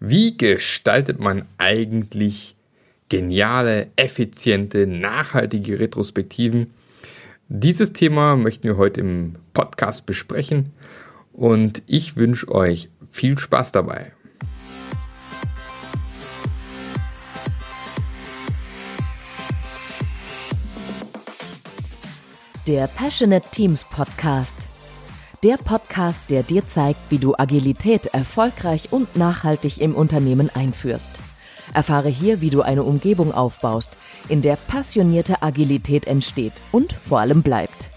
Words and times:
Wie 0.00 0.36
gestaltet 0.36 1.20
man 1.20 1.46
eigentlich 1.56 2.54
geniale, 3.08 3.88
effiziente, 3.96 4.86
nachhaltige 4.86 5.80
Retrospektiven? 5.80 6.74
Dieses 7.48 7.92
Thema 7.92 8.36
möchten 8.36 8.64
wir 8.64 8.76
heute 8.76 9.00
im 9.00 9.36
Podcast 9.54 10.04
besprechen 10.04 10.72
und 11.32 11.82
ich 11.86 12.16
wünsche 12.16 12.48
euch 12.48 12.90
viel 13.08 13.38
Spaß 13.38 13.72
dabei. 13.72 14.12
Der 22.66 22.88
Passionate 22.88 23.48
Teams 23.50 23.84
Podcast 23.84 24.66
der 25.46 25.58
Podcast, 25.58 26.22
der 26.28 26.42
dir 26.42 26.66
zeigt, 26.66 26.98
wie 27.08 27.18
du 27.18 27.36
Agilität 27.38 28.06
erfolgreich 28.06 28.88
und 28.90 29.14
nachhaltig 29.14 29.80
im 29.80 29.94
Unternehmen 29.94 30.50
einführst. 30.52 31.20
Erfahre 31.72 32.08
hier, 32.08 32.40
wie 32.40 32.50
du 32.50 32.62
eine 32.62 32.82
Umgebung 32.82 33.32
aufbaust, 33.32 33.96
in 34.28 34.42
der 34.42 34.56
passionierte 34.56 35.42
Agilität 35.42 36.08
entsteht 36.08 36.54
und 36.72 36.92
vor 36.92 37.20
allem 37.20 37.44
bleibt. 37.44 37.90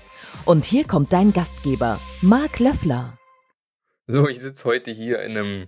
Und 0.45 0.63
hier 0.63 0.85
kommt 0.85 1.11
dein 1.11 1.33
Gastgeber, 1.33 1.99
Marc 2.21 2.59
Löffler. 2.59 3.17
So, 4.05 4.27
ich 4.27 4.41
sitze 4.41 4.65
heute 4.65 4.91
hier 4.91 5.23
in 5.23 5.35
einem, 5.35 5.67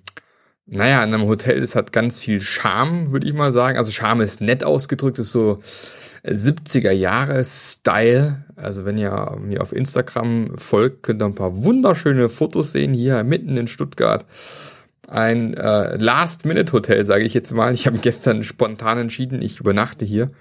naja, 0.74 1.04
in 1.04 1.14
einem 1.14 1.28
Hotel, 1.28 1.60
das 1.60 1.76
hat 1.76 1.92
ganz 1.92 2.18
viel 2.18 2.40
Charme, 2.40 3.12
würde 3.12 3.28
ich 3.28 3.34
mal 3.34 3.52
sagen. 3.52 3.78
Also 3.78 3.92
Charme 3.92 4.22
ist 4.22 4.40
nett 4.40 4.64
ausgedrückt, 4.64 5.20
ist 5.20 5.34
so 5.34 5.62
70er 6.24 6.92
Jahre 6.92 7.44
Style. 7.44 8.46
Also 8.56 8.86
wenn 8.86 8.98
ihr 8.98 9.38
mir 9.42 9.62
auf 9.62 9.74
Instagram 9.74 10.58
folgt, 10.58 11.04
könnt 11.04 11.22
ihr 11.22 11.26
ein 11.26 11.36
paar 11.36 11.64
wunderschöne 11.64 12.30
Fotos 12.30 12.72
sehen 12.72 12.94
hier 12.94 13.26
mitten 13.26 13.58
in 13.58 13.68
Stuttgart. 13.68 14.26
Ein 15.10 15.56
äh, 15.56 15.98
Last-Minute-Hotel, 15.98 17.06
sage 17.06 17.26
ich 17.26 17.34
jetzt 17.34 17.52
mal. 17.52 17.74
Ich 17.74 17.86
habe 17.86 17.98
gestern 17.98 18.42
spontan 18.42 18.98
entschieden, 18.98 19.42
ich 19.42 19.60
übernachte 19.60 20.06
hier, 20.06 20.32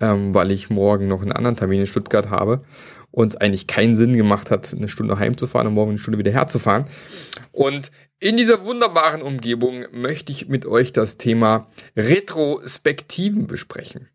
ähm, 0.00 0.34
weil 0.34 0.52
ich 0.52 0.70
morgen 0.70 1.08
noch 1.08 1.22
einen 1.22 1.32
anderen 1.32 1.56
Termin 1.56 1.80
in 1.80 1.86
Stuttgart 1.86 2.30
habe 2.30 2.60
und 3.10 3.40
eigentlich 3.40 3.66
keinen 3.66 3.96
Sinn 3.96 4.16
gemacht 4.16 4.50
hat, 4.50 4.72
eine 4.74 4.88
Stunde 4.88 5.18
heimzufahren 5.18 5.66
und 5.66 5.74
morgen 5.74 5.90
eine 5.90 5.98
Stunde 5.98 6.18
wieder 6.18 6.32
herzufahren. 6.32 6.86
Und 7.52 7.90
in 8.20 8.36
dieser 8.36 8.64
wunderbaren 8.64 9.22
Umgebung 9.22 9.84
möchte 9.92 10.32
ich 10.32 10.48
mit 10.48 10.66
euch 10.66 10.92
das 10.92 11.18
Thema 11.18 11.68
Retrospektiven 11.96 13.46
besprechen. 13.46 14.08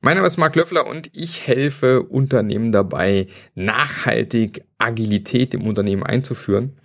Mein 0.00 0.16
Name 0.16 0.26
ist 0.26 0.36
Marc 0.36 0.54
Löffler 0.54 0.86
und 0.86 1.10
ich 1.14 1.46
helfe 1.46 2.02
Unternehmen 2.02 2.72
dabei, 2.72 3.28
nachhaltig 3.54 4.64
Agilität 4.76 5.54
im 5.54 5.66
Unternehmen 5.66 6.02
einzuführen. 6.02 6.78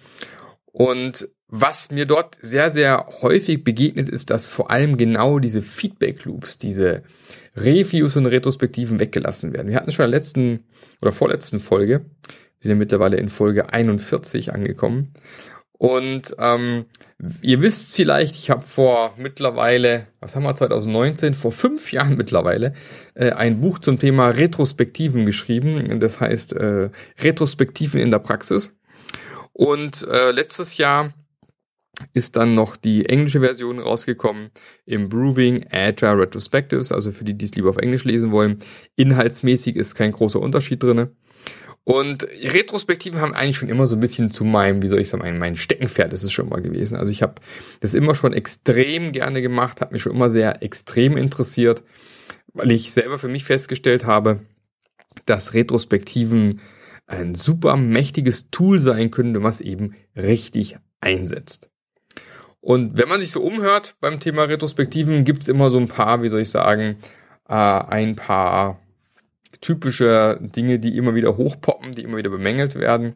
Und 0.65 1.27
was 1.49 1.89
mir 1.91 2.05
dort 2.05 2.37
sehr, 2.41 2.69
sehr 2.69 3.07
häufig 3.21 3.63
begegnet, 3.63 4.07
ist, 4.07 4.29
dass 4.29 4.47
vor 4.47 4.69
allem 4.69 4.97
genau 4.97 5.39
diese 5.39 5.61
Feedback 5.61 6.23
Loops, 6.25 6.57
diese 6.57 7.03
Reviews 7.55 8.15
und 8.15 8.27
Retrospektiven 8.27 8.99
weggelassen 8.99 9.53
werden. 9.53 9.69
Wir 9.69 9.75
hatten 9.75 9.91
schon 9.91 10.05
in 10.05 10.11
der 10.11 10.19
letzten 10.19 10.65
oder 11.01 11.11
vorletzten 11.11 11.59
Folge, 11.59 12.05
wir 12.59 12.63
sind 12.63 12.71
ja 12.71 12.75
mittlerweile 12.75 13.17
in 13.17 13.29
Folge 13.29 13.71
41 13.73 14.53
angekommen. 14.53 15.13
Und 15.71 16.35
ähm, 16.39 16.85
ihr 17.41 17.61
wisst 17.61 17.95
vielleicht, 17.95 18.35
ich 18.35 18.49
habe 18.49 18.61
vor 18.61 19.13
mittlerweile, 19.17 20.07
was 20.19 20.35
haben 20.35 20.43
wir 20.43 20.53
2019, 20.53 21.33
vor 21.33 21.53
fünf 21.53 21.93
Jahren 21.93 22.17
mittlerweile, 22.17 22.73
äh, 23.15 23.31
ein 23.31 23.61
Buch 23.61 23.79
zum 23.79 23.97
Thema 23.97 24.27
Retrospektiven 24.27 25.25
geschrieben. 25.25 26.01
Das 26.01 26.19
heißt 26.19 26.51
äh, 26.53 26.89
Retrospektiven 27.21 28.01
in 28.01 28.11
der 28.11 28.19
Praxis. 28.19 28.75
Und 29.53 30.05
äh, 30.09 30.31
letztes 30.31 30.77
Jahr 30.77 31.13
ist 32.13 32.35
dann 32.35 32.55
noch 32.55 32.77
die 32.77 33.07
englische 33.07 33.41
Version 33.41 33.79
rausgekommen, 33.79 34.49
Improving 34.85 35.65
Agile 35.71 36.19
Retrospectives, 36.19 36.91
also 36.91 37.11
für 37.11 37.23
die, 37.23 37.33
die 37.33 37.45
es 37.45 37.55
lieber 37.55 37.69
auf 37.69 37.77
Englisch 37.77 38.03
lesen 38.03 38.31
wollen. 38.31 38.59
Inhaltsmäßig 38.95 39.75
ist 39.75 39.95
kein 39.95 40.11
großer 40.11 40.39
Unterschied 40.39 40.81
drinne. 40.83 41.11
Und 41.83 42.27
Retrospektiven 42.43 43.19
haben 43.19 43.33
eigentlich 43.33 43.57
schon 43.57 43.69
immer 43.69 43.87
so 43.87 43.95
ein 43.95 43.99
bisschen 43.99 44.29
zu 44.29 44.43
meinem, 44.43 44.83
wie 44.83 44.87
soll 44.87 45.01
ich 45.01 45.09
sagen, 45.09 45.39
mein, 45.39 45.55
Steckenpferd 45.55 46.13
ist 46.13 46.23
es 46.23 46.31
schon 46.31 46.49
mal 46.49 46.61
gewesen. 46.61 46.95
Also 46.95 47.11
ich 47.11 47.23
habe 47.23 47.35
das 47.79 47.95
immer 47.95 48.13
schon 48.13 48.33
extrem 48.33 49.11
gerne 49.11 49.41
gemacht, 49.41 49.81
habe 49.81 49.93
mich 49.93 50.03
schon 50.03 50.13
immer 50.13 50.29
sehr 50.29 50.61
extrem 50.61 51.17
interessiert, 51.17 51.81
weil 52.53 52.71
ich 52.71 52.91
selber 52.91 53.17
für 53.17 53.27
mich 53.27 53.43
festgestellt 53.43 54.05
habe, 54.05 54.41
dass 55.25 55.53
Retrospektiven 55.53 56.59
ein 57.07 57.33
super 57.33 57.75
mächtiges 57.75 58.51
Tool 58.51 58.79
sein 58.79 59.09
können, 59.09 59.33
wenn 59.33 59.41
man 59.41 59.51
es 59.51 59.61
eben 59.61 59.95
richtig 60.15 60.75
einsetzt. 61.01 61.69
Und 62.61 62.97
wenn 62.97 63.07
man 63.07 63.19
sich 63.19 63.31
so 63.31 63.41
umhört 63.41 63.95
beim 64.01 64.19
Thema 64.19 64.43
Retrospektiven, 64.43 65.23
gibt 65.23 65.43
es 65.43 65.47
immer 65.47 65.69
so 65.69 65.77
ein 65.77 65.87
paar, 65.87 66.21
wie 66.21 66.29
soll 66.29 66.41
ich 66.41 66.49
sagen, 66.49 66.97
äh, 67.47 67.53
ein 67.53 68.15
paar 68.15 68.79
typische 69.61 70.39
Dinge, 70.41 70.79
die 70.79 70.97
immer 70.97 71.15
wieder 71.15 71.37
hochpoppen, 71.37 71.93
die 71.93 72.03
immer 72.03 72.17
wieder 72.17 72.29
bemängelt 72.29 72.75
werden. 72.75 73.15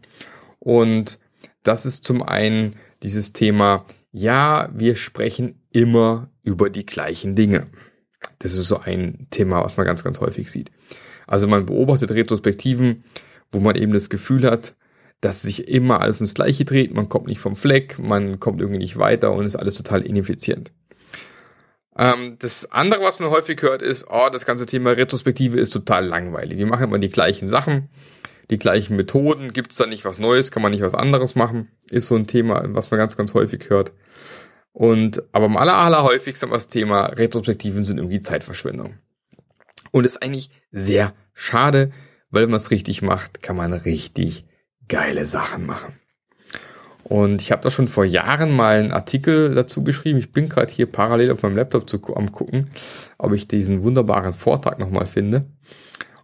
Und 0.59 1.20
das 1.64 1.86
ist 1.86 2.03
zum 2.03 2.24
einen 2.24 2.76
dieses 3.03 3.34
Thema, 3.34 3.86
ja, 4.12 4.70
wir 4.74 4.96
sprechen 4.96 5.62
immer 5.72 6.30
über 6.44 6.70
die 6.70 6.86
gleichen 6.86 7.36
Dinge. 7.36 7.68
Das 8.40 8.56
ist 8.56 8.68
so 8.68 8.80
ein 8.80 9.28
Thema, 9.30 9.64
was 9.64 9.78
man 9.78 9.86
ganz, 9.86 10.03
ganz 10.03 10.20
häufig 10.20 10.52
sieht. 10.52 10.72
Also 11.28 11.48
man 11.48 11.66
beobachtet 11.66 12.12
Retrospektiven, 12.12 13.03
wo 13.52 13.59
man 13.59 13.76
eben 13.76 13.94
das 13.94 14.09
Gefühl 14.09 14.50
hat, 14.50 14.76
dass 15.23 15.41
sich 15.41 15.69
immer 15.69 16.01
alles 16.01 16.17
ums 16.17 16.34
Gleiche 16.34 16.66
dreht, 16.66 16.94
man 16.94 17.07
kommt 17.07 17.28
nicht 17.28 17.39
vom 17.39 17.56
Fleck, 17.56 17.97
man 17.97 18.39
kommt 18.39 18.59
irgendwie 18.59 18.79
nicht 18.79 18.97
weiter 18.97 19.31
und 19.31 19.45
ist 19.45 19.56
alles 19.56 19.75
total 19.75 20.01
ineffizient. 20.01 20.72
Ähm, 21.97 22.38
das 22.39 22.72
andere, 22.72 23.03
was 23.03 23.19
man 23.19 23.29
häufig 23.29 23.61
hört, 23.61 23.81
ist, 23.81 24.07
oh, 24.09 24.29
das 24.31 24.45
ganze 24.45 24.66
Thema 24.66 24.91
Retrospektive 24.91 25.59
ist 25.59 25.69
total 25.69 26.06
langweilig. 26.06 26.57
Wir 26.57 26.66
machen 26.66 26.84
immer 26.84 27.00
die 27.00 27.09
gleichen 27.09 27.47
Sachen, 27.47 27.89
die 28.50 28.57
gleichen 28.57 28.97
Methoden. 28.97 29.53
Gibt 29.53 29.72
es 29.72 29.78
da 29.78 29.85
nicht 29.85 30.03
was 30.03 30.19
Neues? 30.19 30.51
Kann 30.51 30.61
man 30.61 30.72
nicht 30.72 30.84
was 30.84 30.95
anderes 30.95 31.35
machen? 31.35 31.69
Ist 31.90 32.07
so 32.07 32.16
ein 32.16 32.28
Thema, 32.28 32.61
was 32.69 32.91
man 32.91 32.97
ganz, 32.97 33.16
ganz 33.16 33.34
häufig 33.34 33.69
hört. 33.69 33.94
Und 34.73 35.23
aber 35.31 35.45
am 35.45 35.55
aller, 35.55 35.78
aller 35.78 36.03
häufigsten 36.03 36.50
das 36.50 36.67
Thema 36.67 37.05
Retrospektiven 37.05 37.84
sind 37.84 37.97
irgendwie 37.97 38.22
Zeitverschwendung. 38.22 38.95
Und 39.91 40.05
ist 40.05 40.22
eigentlich 40.22 40.50
sehr 40.72 41.13
schade, 41.34 41.91
weil 42.31 42.44
wenn 42.44 42.50
man 42.50 42.57
es 42.57 42.72
richtig 42.72 43.03
macht, 43.03 43.44
kann 43.44 43.55
man 43.55 43.72
richtig 43.72 44.45
geile 44.88 45.26
Sachen 45.26 45.66
machen. 45.66 46.00
Und 47.04 47.42
ich 47.42 47.52
habe 47.52 47.62
da 47.62 47.70
schon 47.70 47.88
vor 47.88 48.06
Jahren 48.06 48.56
mal 48.56 48.80
einen 48.80 48.94
Artikel 48.94 49.54
dazu 49.54 49.84
geschrieben. 49.84 50.20
Ich 50.20 50.32
bin 50.32 50.48
gerade 50.48 50.72
hier 50.72 50.86
parallel 50.86 51.32
auf 51.32 51.44
meinem 51.44 51.58
Laptop 51.58 51.90
zu, 51.90 52.02
am 52.16 52.32
gucken, 52.32 52.70
ob 53.18 53.34
ich 53.34 53.48
diesen 53.48 53.84
wunderbaren 53.84 54.34
Vortrag 54.34 54.80
nochmal 54.80 55.06
finde. 55.06 55.46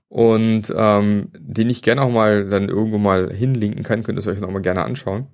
Und 0.07 0.73
ähm, 0.75 1.29
den 1.37 1.69
ich 1.69 1.83
gerne 1.83 2.01
auch 2.01 2.09
mal 2.09 2.49
dann 2.49 2.69
irgendwo 2.69 2.97
mal 2.97 3.31
hinlinken 3.31 3.83
kann, 3.83 4.03
könnt 4.03 4.17
ihr 4.17 4.21
es 4.21 4.27
euch 4.27 4.39
nochmal 4.39 4.61
gerne 4.61 4.83
anschauen. 4.83 5.27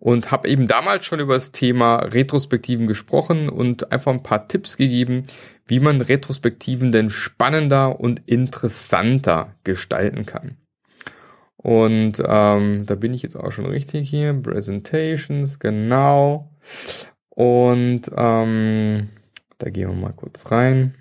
Und 0.00 0.30
habe 0.30 0.48
eben 0.48 0.66
damals 0.66 1.06
schon 1.06 1.20
über 1.20 1.34
das 1.34 1.52
Thema 1.52 1.96
Retrospektiven 1.96 2.86
gesprochen 2.86 3.48
und 3.48 3.92
einfach 3.92 4.12
ein 4.12 4.22
paar 4.22 4.48
Tipps 4.48 4.76
gegeben, 4.76 5.22
wie 5.66 5.80
man 5.80 6.00
Retrospektiven 6.00 6.90
denn 6.90 7.10
spannender 7.10 8.00
und 8.00 8.22
interessanter 8.26 9.54
gestalten 9.62 10.26
kann. 10.26 10.56
Und 11.64 12.22
ähm, 12.22 12.84
da 12.84 12.94
bin 12.94 13.14
ich 13.14 13.22
jetzt 13.22 13.36
auch 13.36 13.50
schon 13.50 13.64
richtig 13.64 14.10
hier. 14.10 14.34
Presentations, 14.34 15.58
genau. 15.58 16.50
Und 17.30 18.02
ähm, 18.14 19.08
da 19.56 19.70
gehen 19.70 19.88
wir 19.88 19.94
mal 19.96 20.12
kurz 20.12 20.50
rein. 20.50 20.94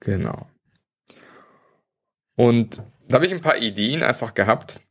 Genau. 0.00 0.46
Und 2.36 2.82
da 3.08 3.14
habe 3.14 3.24
ich 3.24 3.32
ein 3.32 3.40
paar 3.40 3.56
Ideen 3.56 4.02
einfach 4.02 4.34
gehabt, 4.34 4.82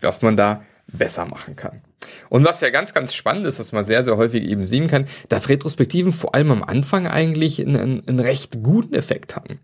was 0.00 0.22
man 0.22 0.38
da 0.38 0.64
besser 0.86 1.26
machen 1.26 1.54
kann. 1.54 1.82
Und 2.30 2.46
was 2.46 2.62
ja 2.62 2.70
ganz, 2.70 2.94
ganz 2.94 3.12
spannend 3.12 3.46
ist, 3.46 3.58
was 3.58 3.72
man 3.72 3.84
sehr, 3.84 4.02
sehr 4.04 4.16
häufig 4.16 4.42
eben 4.42 4.66
sehen 4.66 4.88
kann, 4.88 5.06
dass 5.28 5.50
Retrospektiven 5.50 6.14
vor 6.14 6.34
allem 6.34 6.50
am 6.50 6.62
Anfang 6.62 7.06
eigentlich 7.06 7.60
einen, 7.60 8.08
einen 8.08 8.20
recht 8.20 8.62
guten 8.62 8.94
Effekt 8.94 9.36
hatten. 9.36 9.58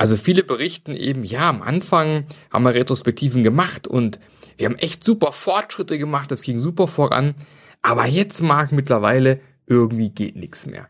Also 0.00 0.16
viele 0.16 0.42
berichten 0.44 0.96
eben, 0.96 1.24
ja, 1.24 1.50
am 1.50 1.60
Anfang 1.60 2.24
haben 2.50 2.64
wir 2.64 2.72
Retrospektiven 2.72 3.44
gemacht 3.44 3.86
und 3.86 4.18
wir 4.56 4.64
haben 4.64 4.76
echt 4.76 5.04
super 5.04 5.30
Fortschritte 5.30 5.98
gemacht, 5.98 6.30
das 6.30 6.40
ging 6.40 6.58
super 6.58 6.88
voran, 6.88 7.34
aber 7.82 8.06
jetzt 8.06 8.40
mag 8.40 8.72
mittlerweile 8.72 9.40
irgendwie 9.66 10.08
geht 10.08 10.36
nichts 10.36 10.64
mehr. 10.64 10.88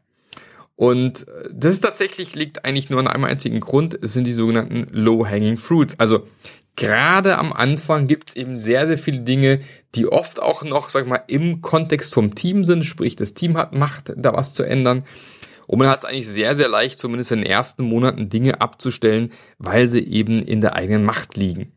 Und 0.77 1.27
äh, 1.27 1.49
das 1.53 1.75
ist 1.75 1.81
tatsächlich 1.81 2.37
liegt 2.37 2.65
eigentlich 2.65 2.89
nur 2.89 3.01
an 3.01 3.09
einem 3.09 3.25
einzigen 3.25 3.59
Grund, 3.59 3.99
es 4.01 4.13
sind 4.13 4.29
die 4.29 4.33
sogenannten 4.33 4.87
Low-Hanging 4.93 5.57
Fruits. 5.57 5.99
Also 5.99 6.29
gerade 6.77 7.37
am 7.37 7.53
Anfang 7.53 8.07
gibt 8.07 8.29
es 8.29 8.37
eben 8.37 8.61
sehr, 8.61 8.87
sehr 8.87 8.97
viele 8.97 9.23
Dinge, 9.23 9.61
die 9.97 10.07
oft 10.07 10.41
auch 10.41 10.63
noch, 10.63 10.89
sag 10.89 11.09
mal, 11.09 11.25
im 11.27 11.63
Kontext 11.63 12.15
vom 12.15 12.37
Team 12.37 12.63
sind, 12.63 12.85
sprich 12.85 13.17
das 13.17 13.35
Team 13.35 13.57
hat 13.57 13.73
Macht, 13.75 14.13
da 14.17 14.35
was 14.35 14.55
zu 14.55 14.63
ändern. 14.63 15.03
Und 15.71 15.79
man 15.79 15.89
hat 15.89 16.01
es 16.01 16.05
eigentlich 16.05 16.27
sehr, 16.27 16.57
sehr 16.57 16.67
leicht, 16.67 16.99
zumindest 16.99 17.31
in 17.31 17.43
den 17.43 17.47
ersten 17.47 17.85
Monaten 17.85 18.29
Dinge 18.29 18.61
abzustellen, 18.61 19.33
weil 19.59 19.89
sie 19.89 20.05
eben 20.05 20.43
in 20.43 20.61
der 20.61 20.75
eigenen 20.75 21.05
Macht 21.05 21.37
liegen. 21.37 21.71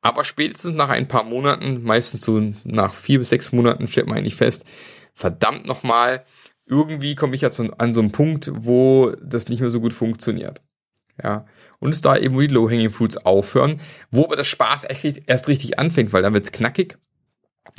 Aber 0.00 0.24
spätestens 0.24 0.74
nach 0.76 0.88
ein 0.88 1.08
paar 1.08 1.22
Monaten, 1.22 1.82
meistens 1.82 2.22
so 2.22 2.40
nach 2.64 2.94
vier 2.94 3.18
bis 3.18 3.28
sechs 3.28 3.52
Monaten, 3.52 3.86
stellt 3.86 4.06
man 4.06 4.16
eigentlich 4.16 4.34
fest, 4.34 4.64
verdammt 5.12 5.66
nochmal, 5.66 6.24
irgendwie 6.64 7.14
komme 7.14 7.34
ich 7.34 7.42
jetzt 7.42 7.60
an 7.60 7.92
so 7.92 8.00
einen 8.00 8.12
Punkt, 8.12 8.50
wo 8.50 9.10
das 9.22 9.50
nicht 9.50 9.60
mehr 9.60 9.70
so 9.70 9.82
gut 9.82 9.92
funktioniert. 9.92 10.62
Ja. 11.22 11.44
Und 11.80 11.90
es 11.90 12.00
da 12.00 12.16
eben, 12.16 12.38
die 12.38 12.46
Low-Hanging 12.46 12.88
Fruits 12.88 13.18
aufhören, 13.18 13.82
wo 14.10 14.24
aber 14.24 14.36
der 14.36 14.44
Spaß 14.44 14.84
echt, 14.88 15.24
erst 15.26 15.48
richtig 15.48 15.78
anfängt, 15.78 16.14
weil 16.14 16.22
dann 16.22 16.32
wird's 16.32 16.50
knackig. 16.50 16.96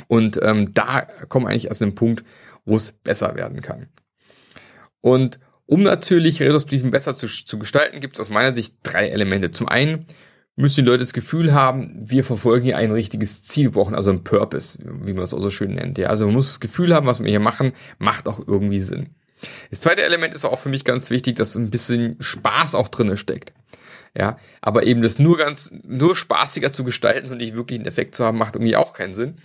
Und 0.06 0.38
ähm, 0.44 0.74
da 0.74 1.08
kommen 1.28 1.48
eigentlich 1.48 1.66
erst 1.66 1.82
ein 1.82 1.96
Punkt, 1.96 2.22
wo 2.64 2.76
es 2.76 2.92
besser 2.92 3.34
werden 3.34 3.62
kann. 3.62 3.88
Und 5.04 5.38
um 5.66 5.82
natürlich 5.82 6.40
Retrospektiven 6.40 6.90
besser 6.90 7.12
zu, 7.12 7.26
zu 7.26 7.58
gestalten, 7.58 8.00
gibt 8.00 8.16
es 8.16 8.20
aus 8.20 8.30
meiner 8.30 8.54
Sicht 8.54 8.74
drei 8.84 9.08
Elemente. 9.08 9.50
Zum 9.50 9.68
einen 9.68 10.06
müssen 10.56 10.76
die 10.76 10.90
Leute 10.90 11.00
das 11.00 11.12
Gefühl 11.12 11.52
haben, 11.52 11.92
wir 12.08 12.24
verfolgen 12.24 12.64
hier 12.64 12.78
ein 12.78 12.90
richtiges 12.90 13.42
Ziel, 13.42 13.64
wir 13.64 13.72
brauchen 13.72 13.94
also 13.94 14.08
einen 14.08 14.24
Purpose, 14.24 14.78
wie 15.02 15.12
man 15.12 15.24
es 15.24 15.34
auch 15.34 15.42
so 15.42 15.50
schön 15.50 15.74
nennt. 15.74 15.98
Ja, 15.98 16.08
also 16.08 16.24
man 16.24 16.34
muss 16.34 16.46
das 16.46 16.60
Gefühl 16.60 16.94
haben, 16.94 17.06
was 17.06 17.22
wir 17.22 17.28
hier 17.28 17.38
machen, 17.38 17.74
macht 17.98 18.26
auch 18.26 18.40
irgendwie 18.46 18.80
Sinn. 18.80 19.10
Das 19.68 19.80
zweite 19.80 20.00
Element 20.00 20.32
ist 20.32 20.46
auch 20.46 20.58
für 20.58 20.70
mich 20.70 20.84
ganz 20.84 21.10
wichtig, 21.10 21.36
dass 21.36 21.54
ein 21.54 21.68
bisschen 21.68 22.16
Spaß 22.20 22.74
auch 22.74 22.88
drinne 22.88 23.18
steckt. 23.18 23.52
Ja, 24.16 24.38
aber 24.62 24.84
eben 24.84 25.02
das 25.02 25.18
nur 25.18 25.36
ganz, 25.36 25.70
nur 25.82 26.16
spaßiger 26.16 26.72
zu 26.72 26.84
gestalten 26.84 27.30
und 27.30 27.38
nicht 27.38 27.54
wirklich 27.54 27.78
einen 27.78 27.88
Effekt 27.88 28.14
zu 28.14 28.24
haben, 28.24 28.38
macht 28.38 28.56
irgendwie 28.56 28.76
auch 28.76 28.94
keinen 28.94 29.14
Sinn. 29.14 29.36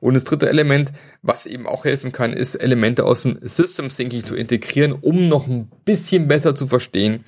Und 0.00 0.14
das 0.14 0.24
dritte 0.24 0.48
Element, 0.48 0.92
was 1.22 1.46
eben 1.46 1.66
auch 1.66 1.84
helfen 1.84 2.10
kann, 2.10 2.32
ist 2.32 2.54
Elemente 2.54 3.04
aus 3.04 3.22
dem 3.22 3.38
System 3.42 3.90
Thinking 3.90 4.24
zu 4.24 4.34
integrieren, 4.34 4.92
um 4.92 5.28
noch 5.28 5.46
ein 5.46 5.70
bisschen 5.84 6.26
besser 6.26 6.54
zu 6.54 6.66
verstehen, 6.66 7.24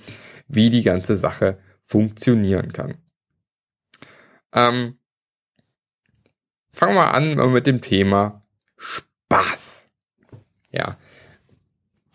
wie 0.48 0.70
die 0.70 0.82
ganze 0.82 1.16
Sache 1.16 1.58
funktionieren 1.84 2.72
kann. 2.72 2.96
Ähm, 4.54 4.98
fangen 6.72 6.94
wir 6.94 7.14
an 7.14 7.52
mit 7.52 7.66
dem 7.66 7.82
Thema 7.82 8.42
Spaß. 8.76 9.88
Ja. 10.70 10.96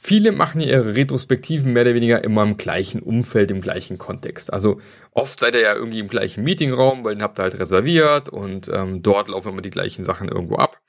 Viele 0.07 0.31
machen 0.31 0.61
ihre 0.61 0.95
Retrospektiven 0.95 1.73
mehr 1.73 1.81
oder 1.81 1.93
weniger 1.93 2.23
immer 2.23 2.41
im 2.41 2.55
gleichen 2.55 3.01
Umfeld, 3.01 3.51
im 3.51 3.59
gleichen 3.59 3.97
Kontext. 3.97 4.53
Also 4.53 4.79
oft 5.11 5.37
seid 5.37 5.53
ihr 5.53 5.59
ja 5.59 5.75
irgendwie 5.75 5.99
im 5.99 6.07
gleichen 6.07 6.45
Meetingraum, 6.45 7.03
weil 7.03 7.15
den 7.15 7.21
habt 7.21 7.37
ihr 7.37 7.43
halt 7.43 7.59
reserviert 7.59 8.29
und 8.29 8.69
ähm, 8.73 9.03
dort 9.03 9.27
laufen 9.27 9.49
immer 9.49 9.61
die 9.61 9.69
gleichen 9.69 10.05
Sachen 10.05 10.29
irgendwo 10.29 10.55
ab. 10.55 10.79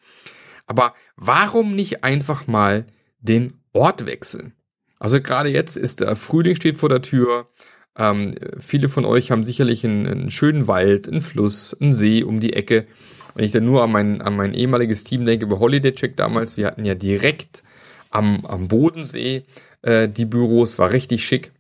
Aber 0.68 0.94
warum 1.16 1.74
nicht 1.74 2.04
einfach 2.04 2.46
mal 2.46 2.86
den 3.18 3.54
Ort 3.72 4.06
wechseln? 4.06 4.52
Also 5.00 5.20
gerade 5.20 5.48
jetzt 5.48 5.74
ist 5.74 5.98
der 5.98 6.14
Frühling 6.14 6.54
steht 6.54 6.76
vor 6.76 6.88
der 6.88 7.02
Tür. 7.02 7.48
Ähm, 7.96 8.36
viele 8.60 8.88
von 8.88 9.04
euch 9.04 9.32
haben 9.32 9.42
sicherlich 9.42 9.84
einen, 9.84 10.06
einen, 10.06 10.30
schönen 10.30 10.68
Wald, 10.68 11.08
einen 11.08 11.22
Fluss, 11.22 11.76
einen 11.80 11.92
See 11.92 12.22
um 12.22 12.38
die 12.38 12.52
Ecke. 12.52 12.86
Wenn 13.34 13.44
ich 13.44 13.50
dann 13.50 13.64
nur 13.64 13.82
an 13.82 13.90
mein, 13.90 14.22
an 14.22 14.36
mein 14.36 14.54
ehemaliges 14.54 15.02
Team 15.02 15.24
denke, 15.24 15.46
über 15.46 15.58
Holiday 15.58 15.92
Check 15.92 16.16
damals, 16.16 16.56
wir 16.56 16.66
hatten 16.66 16.84
ja 16.84 16.94
direkt 16.94 17.64
am, 18.10 18.44
am 18.44 18.69
Bodensee 18.69 19.44
äh, 19.82 20.08
die 20.08 20.25
Büros, 20.25 20.78
war 20.78 20.93
richtig 20.93 21.25
schick. 21.25 21.52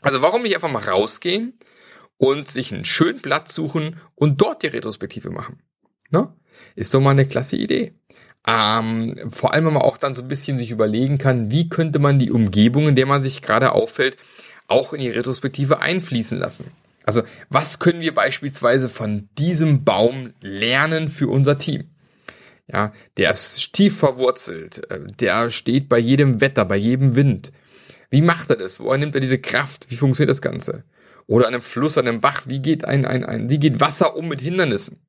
Also 0.00 0.22
warum 0.22 0.42
nicht 0.42 0.54
einfach 0.54 0.70
mal 0.70 0.82
rausgehen 0.82 1.58
und 2.16 2.48
sich 2.48 2.72
einen 2.72 2.84
schönen 2.84 3.20
Platz 3.20 3.54
suchen 3.54 3.96
und 4.14 4.40
dort 4.40 4.62
die 4.62 4.68
Retrospektive 4.68 5.30
machen? 5.30 5.62
Ne? 6.10 6.32
Ist 6.74 6.92
doch 6.92 7.00
mal 7.00 7.10
eine 7.10 7.26
klasse 7.26 7.56
Idee. 7.56 7.94
Ähm, 8.46 9.30
vor 9.30 9.52
allem, 9.52 9.66
wenn 9.66 9.74
man 9.74 9.82
auch 9.82 9.98
dann 9.98 10.14
so 10.14 10.22
ein 10.22 10.28
bisschen 10.28 10.58
sich 10.58 10.70
überlegen 10.70 11.18
kann, 11.18 11.50
wie 11.50 11.68
könnte 11.68 12.00
man 12.00 12.18
die 12.18 12.32
Umgebung, 12.32 12.88
in 12.88 12.96
der 12.96 13.06
man 13.06 13.22
sich 13.22 13.40
gerade 13.40 13.72
auffällt, 13.72 14.16
auch 14.66 14.92
in 14.92 15.00
die 15.00 15.10
Retrospektive 15.10 15.80
einfließen 15.80 16.38
lassen. 16.38 16.64
Also 17.04 17.22
was 17.48 17.78
können 17.78 18.00
wir 18.00 18.14
beispielsweise 18.14 18.88
von 18.88 19.28
diesem 19.38 19.84
Baum 19.84 20.32
lernen 20.40 21.08
für 21.08 21.28
unser 21.28 21.58
Team? 21.58 21.91
Ja, 22.72 22.92
der 23.18 23.30
ist 23.30 23.72
tief 23.74 23.98
verwurzelt, 23.98 24.90
äh, 24.90 25.00
der 25.20 25.50
steht 25.50 25.88
bei 25.88 25.98
jedem 25.98 26.40
Wetter, 26.40 26.64
bei 26.64 26.76
jedem 26.76 27.14
Wind. 27.14 27.52
Wie 28.08 28.22
macht 28.22 28.50
er 28.50 28.56
das? 28.56 28.80
Woher 28.80 28.98
nimmt 28.98 29.14
er 29.14 29.20
diese 29.20 29.38
Kraft? 29.38 29.90
Wie 29.90 29.96
funktioniert 29.96 30.30
das 30.30 30.42
Ganze? 30.42 30.84
Oder 31.26 31.48
an 31.48 31.54
einem 31.54 31.62
Fluss, 31.62 31.98
an 31.98 32.08
einem 32.08 32.20
Bach, 32.20 32.42
wie 32.46 32.60
geht 32.60 32.84
ein, 32.84 33.04
ein, 33.04 33.24
ein, 33.24 33.48
wie 33.48 33.58
geht 33.58 33.80
Wasser 33.80 34.16
um 34.16 34.28
mit 34.28 34.40
Hindernissen? 34.40 35.00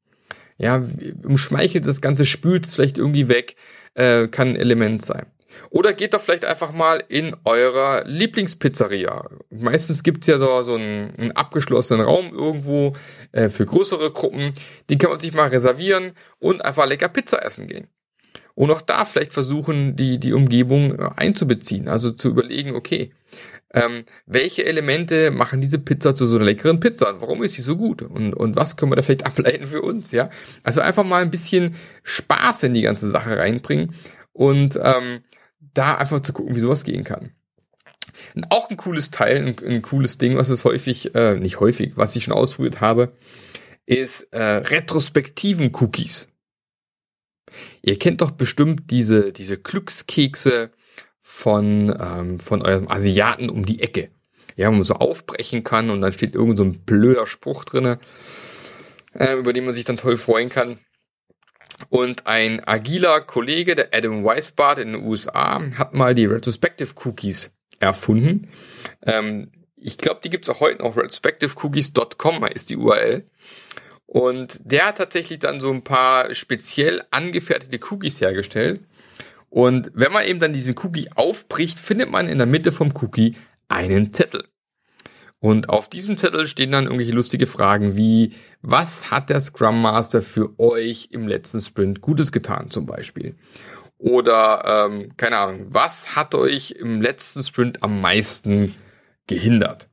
Ja, 0.58 0.84
umschmeichelt 1.24 1.88
das 1.88 2.02
Ganze, 2.02 2.26
spült 2.26 2.66
es 2.66 2.76
vielleicht 2.76 2.98
irgendwie 2.98 3.28
weg, 3.28 3.56
äh, 3.96 4.28
kann 4.28 4.50
ein 4.50 4.56
Element 4.56 5.04
sein. 5.04 5.26
Oder 5.70 5.94
geht 5.94 6.14
doch 6.14 6.22
vielleicht 6.22 6.46
einfach 6.46 6.72
mal 6.72 7.04
in 7.08 7.36
eurer 7.46 8.04
Lieblingspizzeria. 8.06 9.30
Meistens 9.50 10.04
gibt's 10.04 10.28
ja 10.28 10.38
so, 10.38 10.62
so 10.62 10.76
einen, 10.76 11.14
einen 11.18 11.32
abgeschlossenen 11.32 12.06
Raum 12.06 12.34
irgendwo 12.34 12.94
äh, 13.32 13.50
für 13.50 13.66
größere 13.66 14.12
Gruppen. 14.12 14.54
Den 14.90 14.98
kann 14.98 15.10
man 15.10 15.20
sich 15.20 15.34
mal 15.34 15.50
reservieren 15.50 16.12
und 16.40 16.64
einfach 16.64 16.86
lecker 16.86 17.10
Pizza 17.10 17.44
essen 17.44 17.68
gehen. 17.68 17.88
Und 18.56 18.70
auch 18.72 18.82
da 18.82 19.06
vielleicht 19.06 19.34
versuchen, 19.34 19.96
die, 19.96 20.20
die 20.20 20.34
Umgebung 20.34 21.00
äh, 21.00 21.10
einzubeziehen. 21.16 21.88
Also 21.88 22.12
zu 22.12 22.30
überlegen, 22.30 22.76
okay, 22.76 23.12
ähm, 23.74 24.04
welche 24.26 24.66
Elemente 24.66 25.32
machen 25.32 25.60
diese 25.60 25.80
Pizza 25.80 26.14
zu 26.14 26.28
so 26.28 26.36
einer 26.36 26.46
leckeren 26.46 26.80
Pizza 26.80 27.12
und 27.12 27.22
warum 27.22 27.44
ist 27.44 27.56
sie 27.56 27.64
so 27.64 27.76
gut 27.76 28.04
und, 28.04 28.34
und 28.34 28.56
was 28.56 28.78
können 28.78 28.92
wir 28.92 28.96
da 28.96 29.02
vielleicht 29.02 29.26
ableiten 29.26 29.66
für 29.66 29.82
uns, 29.82 30.12
ja? 30.12 30.30
Also 30.64 30.82
einfach 30.82 31.04
mal 31.04 31.24
ein 31.24 31.32
bisschen 31.32 31.76
Spaß 32.04 32.64
in 32.64 32.76
die 32.76 32.84
ganze 32.84 33.10
Sache 33.10 33.38
reinbringen 33.38 33.96
und 34.32 34.80
ähm, 34.82 35.22
da 35.74 35.96
einfach 35.96 36.22
zu 36.22 36.34
gucken, 36.34 36.56
wie 36.56 36.60
sowas 36.60 36.84
gehen 36.84 37.04
kann. 37.04 37.32
Und 38.36 38.52
auch 38.52 38.70
ein 38.70 38.78
cooles 38.78 39.12
Teil, 39.12 39.46
ein, 39.46 39.68
ein 39.68 39.82
cooles 39.82 40.18
Ding, 40.18 40.38
was 40.38 40.50
es 40.50 40.66
häufig, 40.66 41.16
äh, 41.16 41.36
nicht 41.36 41.60
häufig, 41.60 41.94
was 41.96 42.16
ich 42.16 42.24
schon 42.26 42.34
ausprobiert 42.34 42.82
habe, 42.82 43.14
ist 43.86 44.34
äh, 44.34 44.42
retrospektiven 44.42 45.74
Cookies. 45.76 46.30
Ihr 47.82 48.00
kennt 48.00 48.22
doch 48.22 48.32
bestimmt 48.32 48.90
diese, 48.92 49.32
diese 49.32 49.58
Glückskekse 49.58 50.72
von, 51.20 51.96
ähm, 52.00 52.40
von 52.40 52.62
eurem 52.62 52.90
Asiaten 52.90 53.50
um 53.50 53.66
die 53.66 53.82
Ecke. 53.82 54.10
Ja, 54.56 54.68
wo 54.68 54.74
man 54.74 54.84
so 54.84 54.96
aufbrechen 54.96 55.64
kann 55.64 55.90
und 55.90 56.02
dann 56.02 56.14
steht 56.14 56.36
irgend 56.36 56.58
so 56.58 56.64
ein 56.64 56.80
blöder 56.86 57.26
Spruch 57.26 57.66
drinne, 57.66 57.98
äh, 59.14 59.36
über 59.36 59.52
den 59.52 59.66
man 59.66 59.74
sich 59.74 59.84
dann 59.84 59.98
toll 59.98 60.18
freuen 60.18 60.50
kann. 60.50 60.78
Und 61.90 62.28
ein 62.28 62.64
agiler 62.66 63.22
Kollege, 63.22 63.76
der 63.76 63.90
Adam 63.94 64.24
Weisbart 64.24 64.80
in 64.80 64.94
den 64.94 65.04
USA, 65.04 65.62
hat 65.78 65.94
mal 65.94 66.16
die 66.16 66.26
Retrospective 66.26 66.94
Cookies 67.04 67.54
erfunden. 67.80 68.50
Ähm, 69.06 69.52
ich 69.76 69.98
glaube, 69.98 70.22
die 70.24 70.30
gibt's 70.30 70.50
auch 70.50 70.60
heute 70.60 70.82
noch. 70.82 70.96
Retrospectivecookies.com 70.96 72.46
ist 72.46 72.70
die 72.70 72.78
URL. 72.78 73.26
Und 74.06 74.62
der 74.64 74.88
hat 74.88 74.98
tatsächlich 74.98 75.40
dann 75.40 75.60
so 75.60 75.72
ein 75.72 75.84
paar 75.84 76.34
speziell 76.34 77.04
angefertigte 77.12 77.80
Cookies 77.90 78.22
hergestellt. 78.22 78.82
Und 79.50 79.92
wenn 79.94 80.12
man 80.12 80.26
eben 80.26 80.40
dann 80.40 80.54
diesen 80.54 80.76
Cookie 80.84 81.10
aufbricht, 81.14 81.80
findet 81.80 82.10
man 82.10 82.28
in 82.28 82.38
der 82.38 82.48
Mitte 82.48 82.72
vom 82.72 82.94
Cookie 83.02 83.36
einen 83.68 84.14
Zettel. 84.14 84.46
Und 85.40 85.70
auf 85.70 85.90
diesem 85.90 86.18
Zettel 86.18 86.48
stehen 86.48 86.72
dann 86.72 86.86
irgendwelche 86.86 87.12
lustige 87.12 87.48
Fragen 87.48 87.98
wie, 87.98 88.34
was 88.64 89.12
hat 89.12 89.30
der 89.30 89.42
Scrum 89.42 89.82
Master 89.82 90.22
für 90.22 90.58
euch 90.58 91.10
im 91.12 91.28
letzten 91.28 91.60
Sprint 91.60 92.00
Gutes 92.00 92.32
getan 92.32 92.70
zum 92.70 92.86
Beispiel? 92.86 93.36
Oder, 93.98 94.88
ähm, 94.90 95.16
keine 95.18 95.38
Ahnung, 95.38 95.68
was 95.70 96.16
hat 96.16 96.34
euch 96.34 96.72
im 96.72 97.02
letzten 97.02 97.44
Sprint 97.44 97.84
am 97.84 98.00
meisten 98.00 98.74
gehindert? 99.28 99.90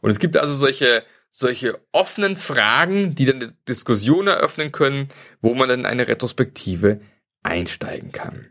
Und 0.00 0.10
es 0.10 0.18
gibt 0.18 0.38
also 0.38 0.54
solche, 0.54 1.04
solche 1.30 1.78
offenen 1.92 2.36
Fragen, 2.36 3.14
die 3.14 3.26
dann 3.26 3.42
eine 3.42 3.52
Diskussion 3.68 4.26
eröffnen 4.26 4.72
können, 4.72 5.08
wo 5.40 5.54
man 5.54 5.68
dann 5.68 5.84
eine 5.84 6.08
Retrospektive 6.08 7.00
einsteigen 7.42 8.10
kann. 8.10 8.46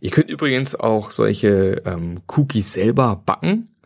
Ihr 0.00 0.10
könnt 0.10 0.30
übrigens 0.30 0.74
auch 0.74 1.12
solche 1.12 1.82
ähm, 1.84 2.22
Cookies 2.26 2.72
selber 2.72 3.22
backen. 3.24 3.76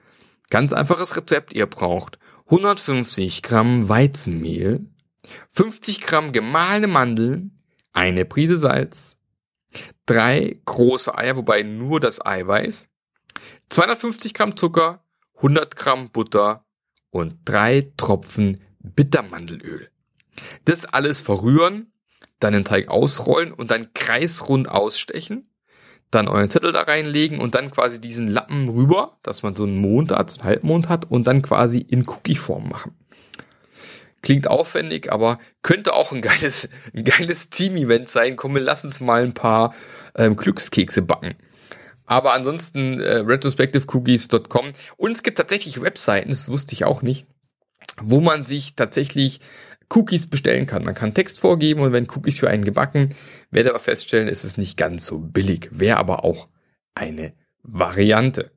Ganz 0.49 0.73
einfaches 0.73 1.17
Rezept. 1.17 1.53
Ihr 1.53 1.67
braucht 1.67 2.19
150 2.47 3.43
Gramm 3.43 3.89
Weizenmehl, 3.89 4.87
50 5.51 6.01
Gramm 6.01 6.33
gemahlene 6.33 6.87
Mandeln, 6.87 7.59
eine 7.93 8.25
Prise 8.25 8.57
Salz, 8.57 9.17
drei 10.07 10.61
große 10.65 11.17
Eier, 11.17 11.37
wobei 11.37 11.63
nur 11.63 12.01
das 12.01 12.25
Eiweiß, 12.25 12.89
250 13.71 14.35
Gramm 14.35 14.57
Zucker, 14.57 15.05
100 15.37 15.77
Gramm 15.77 16.11
Butter 16.11 16.65
und 17.11 17.39
drei 17.45 17.93
Tropfen 17.97 18.61
Bittermandelöl. 18.81 19.91
Das 20.65 20.85
alles 20.85 21.21
verrühren, 21.21 21.93
dann 22.41 22.53
den 22.53 22.65
Teig 22.65 22.89
ausrollen 22.89 23.53
und 23.53 23.71
dann 23.71 23.95
kreisrund 23.95 24.69
ausstechen 24.69 25.49
dann 26.15 26.29
euren 26.29 26.51
Zettel 26.51 26.73
da 26.73 26.83
reinlegen 26.83 27.41
und 27.41 27.55
dann 27.55 27.71
quasi 27.71 28.01
diesen 28.01 28.29
Lappen 28.29 28.69
rüber, 28.69 29.19
dass 29.23 29.43
man 29.43 29.55
so 29.55 29.65
einen 29.65 29.79
Mond 29.79 30.13
hat, 30.13 30.31
so 30.31 30.39
einen 30.39 30.49
Halbmond 30.49 30.89
hat 30.89 31.11
und 31.11 31.27
dann 31.27 31.43
quasi 31.43 31.79
in 31.79 32.07
Cookie-Form 32.07 32.69
machen. 32.69 32.95
Klingt 34.25 34.49
aufwendig, 34.49 35.13
aber 35.13 35.39
könnte 35.63 35.93
auch 35.93 36.11
ein 36.11 36.23
geiles, 36.23 36.71
ein 36.95 37.05
geiles 37.05 37.51
Team-Event 37.51 38.09
sein. 38.09 38.37
Komm, 38.37 38.57
lassen 38.57 38.87
uns 38.87 39.01
mal 39.01 39.23
ein 39.23 39.35
paar 39.35 39.75
ähm, 40.17 40.35
Glückskekse 40.35 41.03
backen. 41.03 41.35
Aber 42.07 42.33
ansonsten 42.33 43.01
äh, 43.01 43.19
retrospectivecookies.com 43.19 44.71
und 44.97 45.13
es 45.13 45.23
gibt 45.23 45.37
tatsächlich 45.37 45.83
Webseiten, 45.83 46.31
das 46.31 46.49
wusste 46.49 46.73
ich 46.73 46.87
auch 46.87 47.03
nicht, 47.03 47.27
wo 48.01 48.21
man 48.21 48.43
sich 48.43 48.77
tatsächlich 48.77 49.41
Cookies 49.91 50.27
bestellen 50.27 50.67
kann. 50.67 50.85
Man 50.85 50.95
kann 50.95 51.13
Text 51.13 51.41
vorgeben 51.41 51.81
und 51.81 51.93
wenn 51.93 52.09
Cookies 52.11 52.41
für 52.41 52.49
einen 52.49 52.65
gebacken, 52.65 53.15
werde 53.51 53.71
aber 53.71 53.79
feststellen, 53.79 54.29
ist 54.29 54.45
es 54.45 54.57
nicht 54.57 54.79
ganz 54.79 55.05
so 55.05 55.19
billig, 55.19 55.69
wäre 55.71 55.99
aber 55.99 56.25
auch 56.25 56.49
eine 56.95 57.35
Variante. 57.63 58.54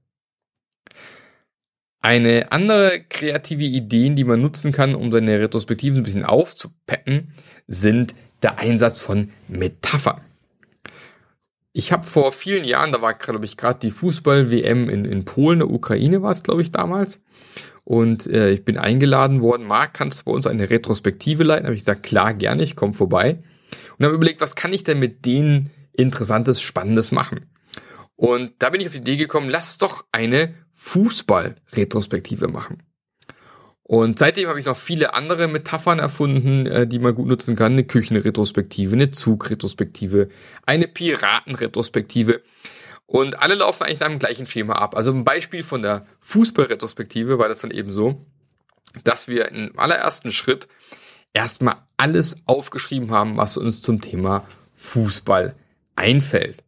Eine 2.02 2.52
andere 2.52 3.02
kreative 3.10 3.64
Ideen, 3.64 4.16
die 4.16 4.24
man 4.24 4.42
nutzen 4.42 4.72
kann, 4.72 4.96
um 4.96 5.12
seine 5.12 5.40
Retrospektiven 5.40 6.00
ein 6.00 6.04
bisschen 6.04 6.26
aufzupeppen, 6.26 7.34
sind 7.68 8.14
der 8.44 8.60
Einsatz 8.60 9.00
von 9.00 9.32
Metaphern. 9.48 10.22
Ich 11.74 11.92
habe 11.92 12.06
vor 12.06 12.32
vielen 12.32 12.66
Jahren, 12.66 12.92
da 12.92 13.02
war, 13.02 13.14
glaube 13.14 13.46
ich, 13.46 13.58
gerade 13.58 13.80
die 13.80 13.92
Fußball-WM 13.92 14.90
in, 14.90 15.06
in 15.06 15.26
Polen, 15.26 15.60
der 15.60 15.70
Ukraine 15.70 16.22
war 16.22 16.32
es, 16.32 16.44
glaube 16.44 16.62
ich, 16.62 16.72
damals. 16.72 17.20
Und 17.84 18.28
äh, 18.28 18.52
ich 18.52 18.66
bin 18.66 18.78
eingeladen 18.78 19.42
worden, 19.42 19.66
Marc, 19.66 19.94
kannst 19.94 20.22
du 20.22 20.26
bei 20.26 20.32
uns 20.32 20.48
eine 20.48 20.70
Retrospektive 20.70 21.44
leiten? 21.44 21.66
Habe 21.66 21.76
ich 21.76 21.82
gesagt, 21.82 22.04
klar, 22.04 22.34
gerne, 22.34 22.64
ich 22.64 22.76
komme 22.76 22.94
vorbei. 22.94 23.40
Und 23.98 24.06
habe 24.06 24.16
überlegt, 24.16 24.42
was 24.42 24.56
kann 24.56 24.74
ich 24.74 24.84
denn 24.84 25.00
mit 25.00 25.26
denen 25.26 25.70
Interessantes, 25.94 26.62
Spannendes 26.62 27.12
machen? 27.12 27.46
Und 28.16 28.54
da 28.60 28.72
bin 28.72 28.82
ich 28.82 28.88
auf 28.88 28.94
die 28.94 29.00
Idee 29.00 29.18
gekommen, 29.18 29.50
lass 29.50 29.78
doch 29.78 30.04
eine 30.12 30.54
Fußball-Retrospektive 30.78 32.48
machen. 32.48 32.84
Und 33.82 34.20
seitdem 34.20 34.48
habe 34.48 34.60
ich 34.60 34.66
noch 34.66 34.78
viele 34.78 35.14
andere 35.14 35.48
Metaphern 35.48 36.00
erfunden, 36.00 36.66
äh, 36.68 36.86
die 36.86 37.00
man 37.00 37.16
gut 37.16 37.28
nutzen 37.28 37.56
kann. 37.56 37.72
Eine 37.72 37.86
Küchenretrospektive, 37.86 38.96
eine 38.96 39.12
Zugretrospektive, 39.12 40.30
eine 40.66 40.88
Piratenretrospektive. 40.88 42.44
Und 43.06 43.42
alle 43.42 43.56
laufen 43.56 43.84
eigentlich 43.84 44.02
nach 44.02 44.10
dem 44.10 44.20
gleichen 44.20 44.46
Schema 44.46 44.74
ab. 44.74 44.96
Also 44.96 45.12
ein 45.12 45.24
Beispiel 45.24 45.64
von 45.64 45.82
der 45.82 46.06
Fußballretrospektive 46.20 47.40
war 47.40 47.50
das 47.50 47.62
dann 47.62 47.72
eben 47.72 47.92
so, 47.92 48.26
dass 49.04 49.28
wir 49.28 49.52
im 49.52 49.80
allerersten 49.80 50.32
Schritt 50.32 50.68
erstmal 51.34 51.78
alles 51.96 52.38
aufgeschrieben 52.46 53.12
haben, 53.12 53.38
was 53.38 53.58
uns 53.58 53.82
zum 53.82 54.02
Thema 54.02 54.46
Fußball 54.74 55.56
einfällt. 55.96 56.64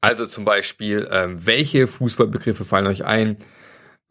Also 0.00 0.26
zum 0.26 0.44
Beispiel, 0.44 1.08
ähm, 1.10 1.44
welche 1.44 1.86
Fußballbegriffe 1.86 2.64
fallen 2.64 2.86
euch 2.86 3.04
ein? 3.04 3.36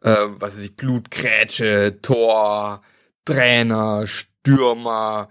äh, 0.01 0.15
was 0.27 0.55
weiß 0.55 0.63
ich, 0.63 0.75
Blutgrätsche, 0.75 1.99
Tor, 2.01 2.81
Trainer, 3.25 4.05
Stürmer, 4.07 5.29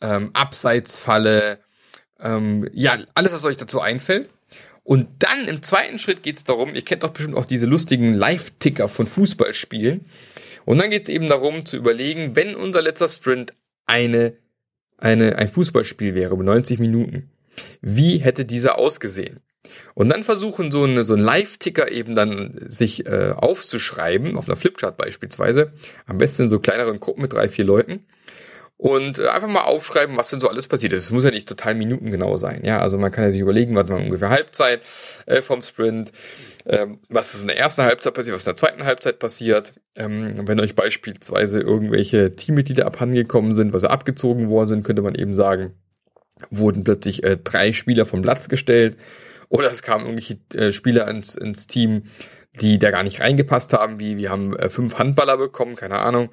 ähm, 0.00 0.30
Abseitsfalle, 0.32 1.58
ähm, 2.20 2.68
ja, 2.72 2.98
alles, 3.14 3.32
was 3.32 3.44
euch 3.44 3.56
dazu 3.56 3.80
einfällt. 3.80 4.30
Und 4.82 5.08
dann 5.20 5.46
im 5.46 5.62
zweiten 5.62 5.98
Schritt 5.98 6.22
geht 6.22 6.36
es 6.36 6.44
darum, 6.44 6.74
ihr 6.74 6.82
kennt 6.82 7.02
doch 7.02 7.10
bestimmt 7.10 7.36
auch 7.36 7.46
diese 7.46 7.66
lustigen 7.66 8.12
Live-Ticker 8.12 8.88
von 8.88 9.06
Fußballspielen. 9.06 10.04
Und 10.66 10.78
dann 10.78 10.90
geht 10.90 11.04
es 11.04 11.08
eben 11.08 11.28
darum 11.28 11.64
zu 11.64 11.76
überlegen, 11.76 12.36
wenn 12.36 12.54
unser 12.54 12.82
letzter 12.82 13.08
Sprint 13.08 13.54
eine, 13.86 14.34
eine, 14.98 15.36
ein 15.36 15.48
Fußballspiel 15.48 16.14
wäre 16.14 16.34
über 16.34 16.44
90 16.44 16.78
Minuten, 16.78 17.30
wie 17.80 18.18
hätte 18.18 18.44
dieser 18.44 18.78
ausgesehen? 18.78 19.40
Und 19.94 20.08
dann 20.08 20.24
versuchen 20.24 20.70
so, 20.70 20.84
eine, 20.84 21.04
so 21.04 21.14
ein 21.14 21.20
Live-Ticker 21.20 21.90
eben 21.90 22.14
dann 22.14 22.58
sich 22.66 23.06
äh, 23.06 23.32
aufzuschreiben, 23.36 24.36
auf 24.36 24.48
einer 24.48 24.56
Flipchart 24.56 24.96
beispielsweise, 24.96 25.72
am 26.06 26.18
besten 26.18 26.44
in 26.44 26.50
so 26.50 26.58
kleineren 26.58 27.00
Gruppen 27.00 27.22
mit 27.22 27.32
drei, 27.32 27.48
vier 27.48 27.64
Leuten. 27.64 28.06
Und 28.76 29.20
äh, 29.20 29.28
einfach 29.28 29.48
mal 29.48 29.62
aufschreiben, 29.62 30.16
was 30.16 30.30
denn 30.30 30.40
so 30.40 30.48
alles 30.48 30.66
passiert 30.66 30.92
ist. 30.92 31.04
Es 31.04 31.10
muss 31.12 31.22
ja 31.22 31.30
nicht 31.30 31.48
total 31.48 31.76
minutengenau 31.76 32.36
sein. 32.36 32.62
Ja, 32.64 32.80
also 32.80 32.98
man 32.98 33.12
kann 33.12 33.24
ja 33.24 33.30
sich 33.30 33.40
überlegen, 33.40 33.76
was 33.76 33.88
man 33.88 34.02
ungefähr 34.02 34.30
Halbzeit 34.30 34.80
äh, 35.26 35.42
vom 35.42 35.62
Sprint, 35.62 36.10
ähm, 36.66 36.98
was 37.08 37.34
ist 37.34 37.42
in 37.42 37.48
der 37.48 37.58
ersten 37.58 37.82
Halbzeit 37.82 38.14
passiert, 38.14 38.34
was 38.34 38.42
in 38.42 38.50
der 38.50 38.56
zweiten 38.56 38.84
Halbzeit 38.84 39.20
passiert. 39.20 39.72
Ähm, 39.94 40.48
wenn 40.48 40.58
euch 40.58 40.74
beispielsweise 40.74 41.60
irgendwelche 41.60 42.34
Teammitglieder 42.34 42.84
abhandengekommen 42.84 43.54
sind, 43.54 43.72
weil 43.72 43.80
sie 43.80 43.90
abgezogen 43.90 44.48
worden 44.48 44.68
sind, 44.68 44.82
könnte 44.82 45.02
man 45.02 45.14
eben 45.14 45.34
sagen, 45.34 45.74
wurden 46.50 46.82
plötzlich 46.82 47.22
äh, 47.22 47.36
drei 47.42 47.72
Spieler 47.72 48.06
vom 48.06 48.22
Platz 48.22 48.48
gestellt 48.48 48.96
oder 49.48 49.70
es 49.70 49.82
kamen 49.82 50.06
irgendwelche 50.06 50.38
äh, 50.54 50.72
Spieler 50.72 51.08
ins, 51.08 51.34
ins 51.34 51.66
Team, 51.66 52.04
die 52.60 52.78
da 52.78 52.90
gar 52.90 53.02
nicht 53.02 53.20
reingepasst 53.20 53.72
haben, 53.72 53.98
wie 53.98 54.16
wir 54.16 54.30
haben 54.30 54.56
äh, 54.56 54.70
fünf 54.70 54.98
Handballer 54.98 55.36
bekommen, 55.36 55.74
keine 55.76 55.98
Ahnung. 55.98 56.30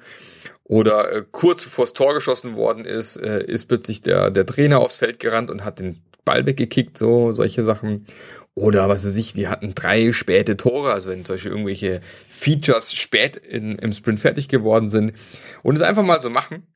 Oder 0.64 1.12
äh, 1.12 1.24
kurz 1.30 1.62
bevor 1.62 1.84
das 1.84 1.92
Tor 1.92 2.14
geschossen 2.14 2.54
worden 2.54 2.84
ist, 2.84 3.16
äh, 3.16 3.44
ist 3.44 3.66
plötzlich 3.66 4.00
der, 4.00 4.30
der 4.30 4.46
Trainer 4.46 4.80
aufs 4.80 4.96
Feld 4.96 5.18
gerannt 5.18 5.50
und 5.50 5.64
hat 5.64 5.80
den 5.80 6.00
Ball 6.24 6.46
weggekickt, 6.46 6.96
so 6.96 7.32
solche 7.32 7.64
Sachen. 7.64 8.06
Oder 8.54 8.88
was 8.88 9.04
weiß 9.04 9.16
ich, 9.16 9.34
wir 9.34 9.50
hatten 9.50 9.74
drei 9.74 10.12
späte 10.12 10.56
Tore, 10.56 10.92
also 10.92 11.08
wenn 11.08 11.24
solche 11.24 11.48
irgendwelche 11.48 12.00
Features 12.28 12.92
spät 12.92 13.36
in, 13.36 13.76
im 13.78 13.92
Sprint 13.92 14.20
fertig 14.20 14.48
geworden 14.48 14.90
sind. 14.90 15.14
Und 15.62 15.76
es 15.76 15.82
einfach 15.82 16.04
mal 16.04 16.20
so 16.20 16.30
machen. 16.30 16.66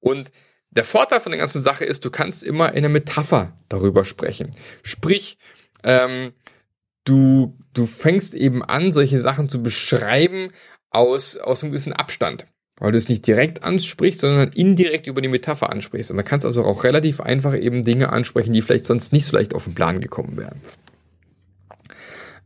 Und 0.00 0.32
der 0.70 0.84
Vorteil 0.84 1.20
von 1.20 1.30
der 1.30 1.38
ganzen 1.38 1.62
Sache 1.62 1.84
ist, 1.84 2.04
du 2.04 2.10
kannst 2.10 2.42
immer 2.42 2.70
in 2.70 2.78
einer 2.78 2.88
Metapher 2.88 3.56
darüber 3.68 4.04
sprechen. 4.04 4.50
Sprich, 4.82 5.38
ähm, 5.82 6.32
du, 7.04 7.58
du 7.74 7.86
fängst 7.86 8.34
eben 8.34 8.64
an, 8.64 8.92
solche 8.92 9.18
Sachen 9.18 9.48
zu 9.48 9.62
beschreiben 9.62 10.50
aus, 10.90 11.36
aus 11.36 11.62
einem 11.62 11.72
gewissen 11.72 11.92
Abstand. 11.92 12.46
Weil 12.78 12.92
du 12.92 12.98
es 12.98 13.08
nicht 13.08 13.26
direkt 13.26 13.62
ansprichst, 13.62 14.22
sondern 14.22 14.50
indirekt 14.52 15.06
über 15.06 15.20
die 15.20 15.28
Metapher 15.28 15.70
ansprichst. 15.70 16.10
Und 16.10 16.16
da 16.16 16.22
kannst 16.22 16.44
du 16.44 16.48
also 16.48 16.64
auch 16.64 16.84
relativ 16.84 17.20
einfach 17.20 17.54
eben 17.54 17.84
Dinge 17.84 18.10
ansprechen, 18.10 18.52
die 18.52 18.62
vielleicht 18.62 18.86
sonst 18.86 19.12
nicht 19.12 19.26
so 19.26 19.36
leicht 19.36 19.54
auf 19.54 19.64
den 19.64 19.74
Plan 19.74 20.00
gekommen 20.00 20.36
wären. 20.36 20.60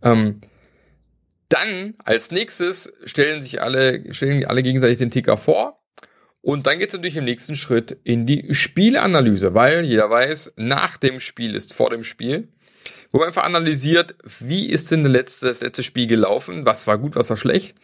Ähm, 0.03 0.41
dann 1.49 1.95
als 2.05 2.33
nächstes 2.33 2.93
stellen 3.05 3.41
sich 3.41 3.63
alle, 3.63 4.13
stellen 4.13 4.45
alle 4.45 4.63
gegenseitig 4.63 4.99
den 4.99 5.11
Ticker 5.11 5.37
vor. 5.37 5.81
Und 6.43 6.67
dann 6.67 6.79
geht 6.79 6.89
es 6.89 6.95
natürlich 6.95 7.17
im 7.17 7.25
nächsten 7.25 7.57
Schritt 7.57 7.99
in 8.05 8.27
die 8.27 8.53
Spielanalyse, 8.53 9.55
weil 9.55 9.85
jeder 9.85 10.11
weiß, 10.11 10.55
nach 10.57 10.97
dem 10.97 11.19
Spiel 11.19 11.55
ist 11.55 11.73
vor 11.73 11.91
dem 11.91 12.05
Spiel 12.05 12.53
wo 13.17 13.21
man 13.21 13.29
einfach 13.29 13.45
analysiert, 13.45 14.15
wie 14.41 14.67
ist 14.67 14.91
denn 14.91 15.03
das 15.03 15.11
letzte, 15.11 15.47
das 15.47 15.63
letzte 15.63 15.83
Spiel 15.83 16.07
gelaufen, 16.07 16.67
was 16.67 16.87
war 16.87 16.99
gut, 16.99 17.17
was 17.17 17.31
war 17.31 17.39
schlecht 17.39 17.75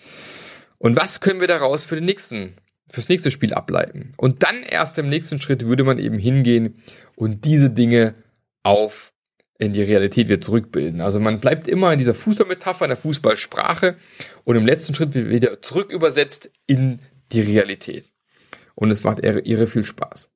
und 0.77 0.95
was 0.95 1.21
können 1.21 1.41
wir 1.41 1.49
daraus 1.49 1.87
für 1.87 1.95
den 1.95 2.05
nächsten, 2.05 2.59
fürs 2.91 3.09
nächste 3.09 3.31
Spiel 3.31 3.55
ableiten. 3.55 4.12
Und 4.19 4.43
dann 4.43 4.62
erst 4.62 4.99
im 4.99 5.09
nächsten 5.09 5.41
Schritt 5.41 5.65
würde 5.67 5.85
man 5.85 5.99
eben 5.99 6.19
hingehen 6.19 6.83
und 7.17 7.47
diese 7.47 7.71
Dinge 7.71 8.15
auf 8.62 9.15
in 9.57 9.73
die 9.73 9.83
Realität 9.83 10.29
wieder 10.29 10.43
zurückbilden. 10.43 11.01
Also 11.01 11.19
man 11.19 11.41
bleibt 11.41 11.67
immer 11.67 11.95
in 11.95 11.99
dieser 11.99 12.15
Fußballmetapher, 12.15 12.85
in 12.85 12.91
der 12.91 12.99
Fußballsprache 12.99 13.97
und 14.45 14.57
im 14.57 14.67
letzten 14.67 14.95
Schritt 14.95 15.15
wird 15.15 15.31
wieder 15.31 15.62
zurück 15.62 15.93
übersetzt 15.93 16.51
in 16.67 16.99
die 17.33 17.41
Realität. 17.41 18.12
Und 18.75 18.91
es 18.91 19.03
macht 19.03 19.21
irre 19.21 19.67
viel 19.67 19.85
Spaß. 19.85 20.32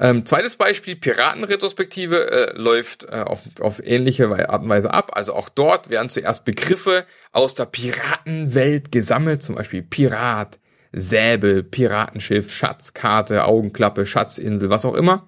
Ähm, 0.00 0.24
zweites 0.24 0.54
Beispiel, 0.56 0.94
Piratenretrospektive 0.94 2.30
äh, 2.30 2.56
läuft 2.56 3.04
äh, 3.04 3.24
auf, 3.26 3.42
auf 3.60 3.84
ähnliche 3.84 4.48
Art 4.48 4.62
und 4.62 4.68
Weise 4.68 4.92
ab. 4.94 5.10
Also 5.14 5.34
auch 5.34 5.48
dort 5.48 5.90
werden 5.90 6.08
zuerst 6.08 6.44
Begriffe 6.44 7.04
aus 7.32 7.54
der 7.54 7.66
Piratenwelt 7.66 8.92
gesammelt, 8.92 9.42
zum 9.42 9.56
Beispiel 9.56 9.82
Pirat, 9.82 10.60
Säbel, 10.92 11.64
Piratenschiff, 11.64 12.50
Schatzkarte, 12.50 13.44
Augenklappe, 13.44 14.06
Schatzinsel, 14.06 14.70
was 14.70 14.84
auch 14.84 14.94
immer. 14.94 15.26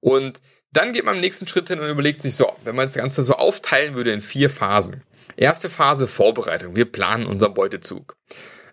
Und 0.00 0.40
dann 0.72 0.92
geht 0.92 1.04
man 1.04 1.16
im 1.16 1.20
nächsten 1.20 1.48
Schritt 1.48 1.68
hin 1.68 1.80
und 1.80 1.88
überlegt 1.88 2.22
sich 2.22 2.36
so, 2.36 2.52
wenn 2.62 2.76
man 2.76 2.86
das 2.86 2.94
Ganze 2.94 3.24
so 3.24 3.34
aufteilen 3.34 3.94
würde 3.94 4.12
in 4.12 4.20
vier 4.20 4.48
Phasen. 4.48 5.02
Erste 5.36 5.68
Phase 5.68 6.06
Vorbereitung. 6.06 6.76
Wir 6.76 6.84
planen 6.84 7.26
unseren 7.26 7.54
Beutezug. 7.54 8.16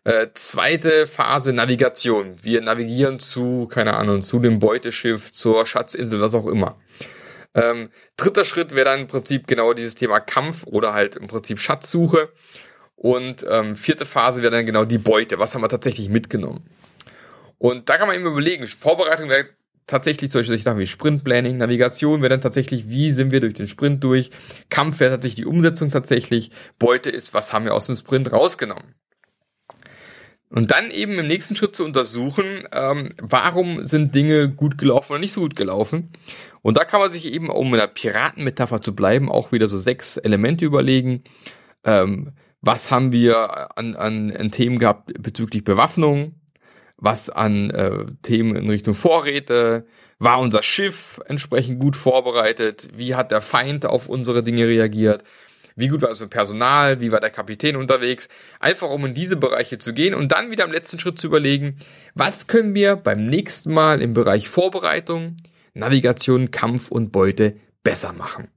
Äh, 0.06 0.28
zweite 0.36 1.08
Phase 1.08 1.52
Navigation. 1.52 2.36
Wir 2.44 2.62
navigieren 2.62 3.20
zu, 3.20 3.66
keine 3.66 3.96
Ahnung, 3.96 4.22
zu 4.22 4.40
dem 4.40 4.60
Beuteschiff, 4.60 5.32
zur 5.32 5.66
Schatzinsel, 5.66 6.22
was 6.22 6.36
auch 6.36 6.46
immer. 6.46 6.80
Ähm, 7.56 7.90
dritter 8.16 8.46
Schritt 8.46 8.76
wäre 8.76 8.86
dann 8.86 9.00
im 9.02 9.08
Prinzip 9.08 9.48
genau 9.48 9.74
dieses 9.74 9.96
Thema 9.96 10.20
Kampf 10.20 10.64
oder 10.68 10.94
halt 10.94 11.16
im 11.16 11.26
Prinzip 11.26 11.60
Schatzsuche. 11.60 12.30
Und 12.96 13.48
ähm, 13.50 13.76
vierte 13.76 14.06
Phase 14.06 14.44
wäre 14.44 14.52
dann 14.52 14.68
genau 14.68 14.86
die 14.86 15.00
Beute. 15.00 15.40
Was 15.40 15.56
haben 15.56 15.64
wir 15.64 15.70
tatsächlich 15.70 16.08
mitgenommen? 16.08 16.70
Und 17.58 17.90
da 17.90 17.98
kann 17.98 18.08
man 18.08 18.16
eben 18.16 18.28
überlegen, 18.28 18.68
Vorbereitung 18.68 19.30
wäre 19.30 19.50
tatsächlich 19.88 20.32
solche 20.32 20.56
Sachen 20.60 20.78
wie 20.78 20.88
Sprintplanning, 20.88 21.58
Navigation 21.58 22.22
wäre 22.22 22.30
dann 22.30 22.42
tatsächlich, 22.42 22.90
wie 22.90 23.12
sind 23.12 23.32
wir 23.32 23.40
durch 23.40 23.56
den 23.56 23.68
Sprint 23.68 24.04
durch, 24.04 24.30
Kampf 24.70 25.00
wäre 25.00 25.12
tatsächlich 25.12 25.46
die 25.46 25.46
Umsetzung 25.46 25.90
tatsächlich, 25.90 26.52
Beute 26.78 27.10
ist, 27.10 27.34
was 27.34 27.54
haben 27.54 27.66
wir 27.66 27.74
aus 27.74 27.88
dem 27.88 27.96
Sprint 27.96 28.32
rausgenommen. 28.32 28.94
Und 30.56 30.72
dann 30.72 30.90
eben 30.90 31.20
im 31.20 31.28
nächsten 31.28 31.58
Schritt 31.58 31.76
zu 31.76 31.84
untersuchen, 31.84 32.64
ähm, 32.72 33.10
warum 33.22 33.84
sind 33.84 34.16
Dinge 34.16 34.50
gut 34.50 34.78
gelaufen 34.78 35.12
oder 35.12 35.20
nicht 35.20 35.34
so 35.34 35.42
gut 35.42 35.58
gelaufen. 35.58 36.14
Und 36.62 36.78
da 36.78 36.86
kann 36.86 37.02
man 37.02 37.12
sich 37.12 37.26
eben, 37.26 37.50
um 37.50 37.74
in 37.74 37.80
der 37.80 37.88
Piratenmetapher 37.88 38.82
zu 38.82 38.96
bleiben, 38.96 39.30
auch 39.30 39.52
wieder 39.52 39.68
so 39.68 39.78
sechs 39.78 40.16
Elemente 40.16 40.64
überlegen. 40.64 41.26
Ähm, 41.84 42.32
was 42.62 42.90
haben 42.90 43.12
wir 43.12 43.78
an, 43.78 43.98
an, 43.98 44.32
an 44.32 44.52
Themen 44.52 44.80
gehabt 44.80 45.12
bezüglich 45.22 45.66
Bewaffnung? 45.66 46.36
Was 46.96 47.30
an 47.30 47.70
äh, 47.72 48.06
Themen 48.22 48.56
in 48.56 48.70
Richtung 48.70 48.94
Vorräte? 48.94 49.86
War 50.20 50.40
unser 50.40 50.64
Schiff 50.64 51.20
entsprechend 51.28 51.82
gut 51.82 51.98
vorbereitet? 51.98 52.88
Wie 52.96 53.16
hat 53.16 53.32
der 53.32 53.42
Feind 53.42 53.86
auf 53.86 54.08
unsere 54.08 54.42
Dinge 54.42 54.66
reagiert? 54.68 55.26
Wie 55.76 55.90
gut 55.90 56.02
war 56.02 56.16
mit 56.18 56.30
Personal, 56.30 57.00
wie 57.02 57.12
war 57.12 57.20
der 57.20 57.30
Kapitän 57.30 57.76
unterwegs, 57.76 58.30
einfach 58.60 58.90
um 58.90 59.06
in 59.06 59.14
diese 59.14 59.36
Bereiche 59.36 59.78
zu 59.78 59.94
gehen 59.94 60.14
und 60.14 60.32
dann 60.32 60.52
wieder 60.52 60.64
im 60.64 60.72
letzten 60.72 61.00
Schritt 61.00 61.20
zu 61.20 61.28
überlegen, 61.28 61.78
was 62.14 62.48
können 62.48 62.74
wir 62.74 62.96
beim 62.96 63.28
nächsten 63.28 63.74
Mal 63.74 64.02
im 64.02 64.14
Bereich 64.14 64.48
Vorbereitung, 64.48 65.36
Navigation, 65.74 66.52
Kampf 66.52 66.90
und 66.90 67.12
Beute 67.12 67.58
besser 67.84 68.14
machen. 68.14 68.48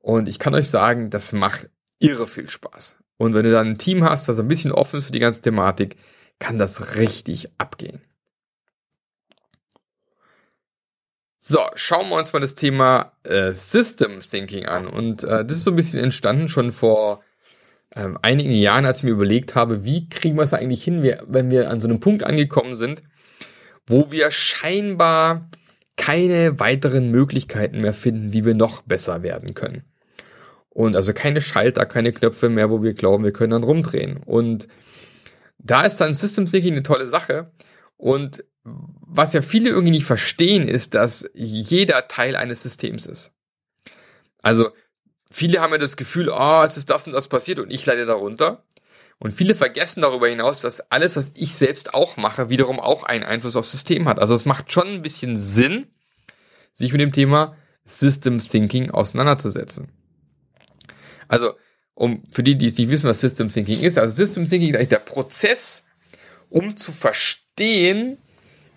Und 0.00 0.28
ich 0.28 0.40
kann 0.40 0.54
euch 0.54 0.68
sagen, 0.68 1.10
das 1.10 1.32
macht 1.32 1.70
irre 2.00 2.26
viel 2.26 2.48
Spaß. 2.48 2.96
Und 3.16 3.34
wenn 3.34 3.44
du 3.44 3.52
dann 3.52 3.68
ein 3.68 3.78
Team 3.78 4.02
hast, 4.02 4.28
das 4.28 4.40
ein 4.40 4.48
bisschen 4.48 4.72
offen 4.72 4.98
ist 4.98 5.06
für 5.06 5.12
die 5.12 5.20
ganze 5.20 5.42
Thematik, 5.42 5.96
kann 6.40 6.58
das 6.58 6.96
richtig 6.96 7.50
abgehen. 7.58 8.00
So, 11.44 11.58
schauen 11.74 12.08
wir 12.08 12.18
uns 12.18 12.32
mal 12.32 12.38
das 12.38 12.54
Thema 12.54 13.14
äh, 13.24 13.50
System 13.50 14.20
Thinking 14.20 14.66
an. 14.66 14.86
Und 14.86 15.24
äh, 15.24 15.44
das 15.44 15.58
ist 15.58 15.64
so 15.64 15.72
ein 15.72 15.76
bisschen 15.76 15.98
entstanden 15.98 16.48
schon 16.48 16.70
vor 16.70 17.24
ähm, 17.96 18.16
einigen 18.22 18.52
Jahren, 18.52 18.86
als 18.86 18.98
ich 18.98 19.02
mir 19.02 19.10
überlegt 19.10 19.56
habe, 19.56 19.84
wie 19.84 20.08
kriegen 20.08 20.36
wir 20.36 20.44
es 20.44 20.54
eigentlich 20.54 20.84
hin, 20.84 21.02
wenn 21.02 21.50
wir 21.50 21.68
an 21.68 21.80
so 21.80 21.88
einem 21.88 21.98
Punkt 21.98 22.22
angekommen 22.22 22.76
sind, 22.76 23.02
wo 23.88 24.12
wir 24.12 24.30
scheinbar 24.30 25.50
keine 25.96 26.60
weiteren 26.60 27.10
Möglichkeiten 27.10 27.80
mehr 27.80 27.92
finden, 27.92 28.32
wie 28.32 28.44
wir 28.44 28.54
noch 28.54 28.82
besser 28.82 29.24
werden 29.24 29.54
können. 29.54 29.82
Und 30.68 30.94
also 30.94 31.12
keine 31.12 31.40
Schalter, 31.40 31.86
keine 31.86 32.12
Knöpfe 32.12 32.50
mehr, 32.50 32.70
wo 32.70 32.84
wir 32.84 32.94
glauben, 32.94 33.24
wir 33.24 33.32
können 33.32 33.50
dann 33.50 33.64
rumdrehen. 33.64 34.18
Und 34.18 34.68
da 35.58 35.80
ist 35.80 35.96
dann 35.96 36.14
System 36.14 36.46
Thinking 36.46 36.74
eine 36.74 36.84
tolle 36.84 37.08
Sache. 37.08 37.50
Und 37.96 38.44
was 38.64 39.32
ja 39.32 39.42
viele 39.42 39.70
irgendwie 39.70 39.90
nicht 39.90 40.06
verstehen, 40.06 40.68
ist, 40.68 40.94
dass 40.94 41.28
jeder 41.34 42.08
Teil 42.08 42.36
eines 42.36 42.62
Systems 42.62 43.06
ist. 43.06 43.32
Also 44.40 44.70
viele 45.30 45.60
haben 45.60 45.72
ja 45.72 45.78
das 45.78 45.96
Gefühl, 45.96 46.28
oh, 46.28 46.62
es 46.64 46.76
ist 46.76 46.90
das 46.90 47.06
und 47.06 47.12
das 47.12 47.28
passiert 47.28 47.58
und 47.58 47.72
ich 47.72 47.84
leide 47.86 48.06
darunter. 48.06 48.64
Und 49.18 49.32
viele 49.32 49.54
vergessen 49.54 50.02
darüber 50.02 50.28
hinaus, 50.28 50.60
dass 50.60 50.90
alles, 50.90 51.16
was 51.16 51.30
ich 51.34 51.54
selbst 51.54 51.94
auch 51.94 52.16
mache, 52.16 52.50
wiederum 52.50 52.80
auch 52.80 53.04
einen 53.04 53.22
Einfluss 53.22 53.54
aufs 53.54 53.70
System 53.70 54.08
hat. 54.08 54.18
Also 54.18 54.34
es 54.34 54.46
macht 54.46 54.72
schon 54.72 54.88
ein 54.88 55.02
bisschen 55.02 55.36
Sinn, 55.36 55.86
sich 56.72 56.92
mit 56.92 57.00
dem 57.00 57.12
Thema 57.12 57.56
System 57.84 58.38
Thinking 58.38 58.90
auseinanderzusetzen. 58.90 59.90
Also, 61.28 61.54
um 61.94 62.24
für 62.30 62.42
die, 62.42 62.56
die 62.56 62.66
nicht 62.66 62.88
wissen, 62.88 63.08
was 63.08 63.20
System 63.20 63.52
Thinking 63.52 63.80
ist, 63.80 63.98
also 63.98 64.12
System 64.12 64.48
Thinking 64.48 64.70
ist 64.70 64.76
eigentlich 64.76 64.88
der 64.88 64.98
Prozess, 64.98 65.84
um 66.48 66.76
zu 66.76 66.92
verstehen, 66.92 68.18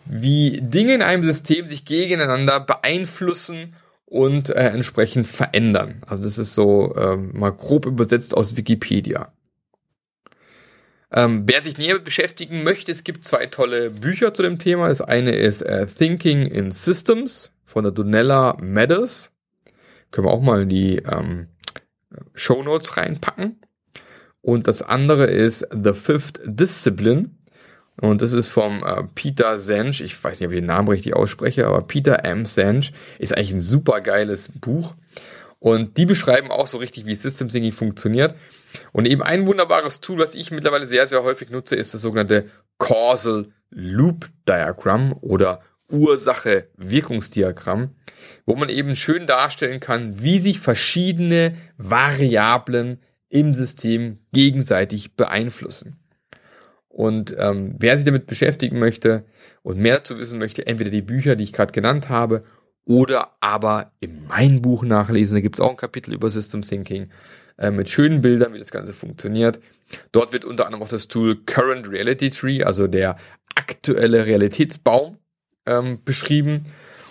wie 0.06 0.62
Dinge 0.62 0.96
in 0.96 1.02
einem 1.02 1.24
System 1.24 1.68
sich 1.68 1.86
gegeneinander 1.86 2.60
beeinflussen 2.60 3.76
und 4.06 4.50
äh, 4.50 4.70
entsprechend 4.70 5.28
verändern. 5.28 6.02
Also 6.08 6.24
das 6.24 6.38
ist 6.38 6.54
so 6.54 6.96
ähm, 6.96 7.32
mal 7.34 7.52
grob 7.52 7.86
übersetzt 7.86 8.36
aus 8.36 8.56
Wikipedia. 8.56 9.32
Ähm, 11.12 11.44
wer 11.46 11.64
sich 11.64 11.78
näher 11.78 12.00
beschäftigen 12.00 12.64
möchte, 12.64 12.92
es 12.92 13.04
gibt 13.04 13.24
zwei 13.24 13.46
tolle 13.46 13.90
Bücher 13.90 14.34
zu 14.34 14.44
dem 14.44 14.60
Thema. 14.60 14.90
Das 14.90 15.02
eine 15.02 15.36
ist 15.36 15.62
äh, 15.62 15.88
Thinking 15.88 16.46
in 16.46 16.72
Systems 16.72 17.52
von 17.64 17.84
der 17.84 17.92
Donella 17.92 18.58
Meadows. 18.62 19.32
Können 20.12 20.28
wir 20.28 20.32
auch 20.32 20.42
mal 20.42 20.64
in 20.64 20.70
die 20.70 20.98
ähm, 20.98 21.48
Show 22.34 22.64
Notes 22.64 22.98
reinpacken. 22.98 23.60
Und 24.42 24.68
das 24.68 24.82
andere 24.82 25.26
ist 25.26 25.68
The 25.72 25.94
Fifth 25.94 26.40
Discipline. 26.46 27.32
Und 28.02 28.22
das 28.22 28.34
ist 28.34 28.48
vom 28.48 28.84
äh, 28.84 29.04
Peter 29.16 29.58
Sench. 29.58 30.02
Ich 30.02 30.22
weiß 30.22 30.40
nicht, 30.40 30.48
ob 30.48 30.54
ich 30.54 30.60
den 30.60 30.68
Namen 30.68 30.90
richtig 30.90 31.16
ausspreche, 31.16 31.68
aber 31.68 31.82
Peter 31.82 32.26
M. 32.26 32.46
Sench 32.46 32.92
ist 33.20 33.34
eigentlich 33.34 33.54
ein 33.54 33.62
super 33.62 34.02
geiles 34.02 34.50
Buch. 34.60 34.96
Und 35.60 35.98
die 35.98 36.06
beschreiben 36.06 36.52
auch 36.52 36.68
so 36.68 36.78
richtig, 36.78 37.06
wie 37.06 37.16
System 37.16 37.50
Thinking 37.50 37.72
funktioniert. 37.72 38.36
Und 38.92 39.08
eben 39.08 39.24
ein 39.24 39.48
wunderbares 39.48 40.02
Tool, 40.02 40.20
was 40.20 40.36
ich 40.36 40.52
mittlerweile 40.52 40.88
sehr, 40.88 41.08
sehr 41.08 41.24
häufig 41.24 41.50
nutze, 41.50 41.76
ist 41.76 41.94
das 41.94 42.02
sogenannte 42.02 42.50
Causal 42.78 43.48
Loop 43.70 44.30
Diagram 44.48 45.14
oder 45.22 45.62
Ursache-Wirkungsdiagramm, 45.90 47.92
wo 48.46 48.56
man 48.56 48.70
eben 48.70 48.96
schön 48.96 49.28
darstellen 49.28 49.80
kann, 49.80 50.22
wie 50.22 50.40
sich 50.40 50.60
verschiedene 50.60 51.56
Variablen 51.78 53.00
im 53.30 53.54
System 53.54 54.20
gegenseitig 54.34 55.16
beeinflussen. 55.16 55.98
Und 56.96 57.36
ähm, 57.38 57.76
wer 57.78 57.98
sich 57.98 58.06
damit 58.06 58.26
beschäftigen 58.26 58.80
möchte 58.80 59.26
und 59.64 59.78
mehr 59.78 59.96
dazu 59.96 60.18
wissen 60.18 60.40
möchte, 60.40 60.66
entweder 60.66 60.92
die 60.92 61.02
Bücher, 61.02 61.36
die 61.36 61.44
ich 61.44 61.52
gerade 61.52 61.74
genannt 61.74 62.08
habe, 62.08 62.46
oder 62.86 63.34
aber 63.42 63.92
in 64.00 64.26
mein 64.28 64.62
Buch 64.62 64.82
nachlesen. 64.84 65.36
Da 65.36 65.42
gibt 65.42 65.58
es 65.58 65.60
auch 65.60 65.72
ein 65.72 65.76
Kapitel 65.76 66.14
über 66.14 66.30
System 66.30 66.62
Thinking 66.62 67.10
äh, 67.58 67.70
mit 67.70 67.90
schönen 67.90 68.22
Bildern, 68.22 68.54
wie 68.54 68.60
das 68.60 68.72
Ganze 68.72 68.94
funktioniert. 68.94 69.60
Dort 70.14 70.32
wird 70.32 70.46
unter 70.46 70.68
anderem 70.68 70.84
auch 70.84 70.88
das 70.88 71.10
Tool 71.10 71.36
Current 71.46 71.90
Reality 71.90 72.30
Tree, 72.30 72.64
also 72.64 72.88
der 72.88 73.18
aktuelle 73.56 74.26
Realitätsbaum, 74.26 75.18
ähm, 75.66 76.00
beschrieben, 76.06 76.68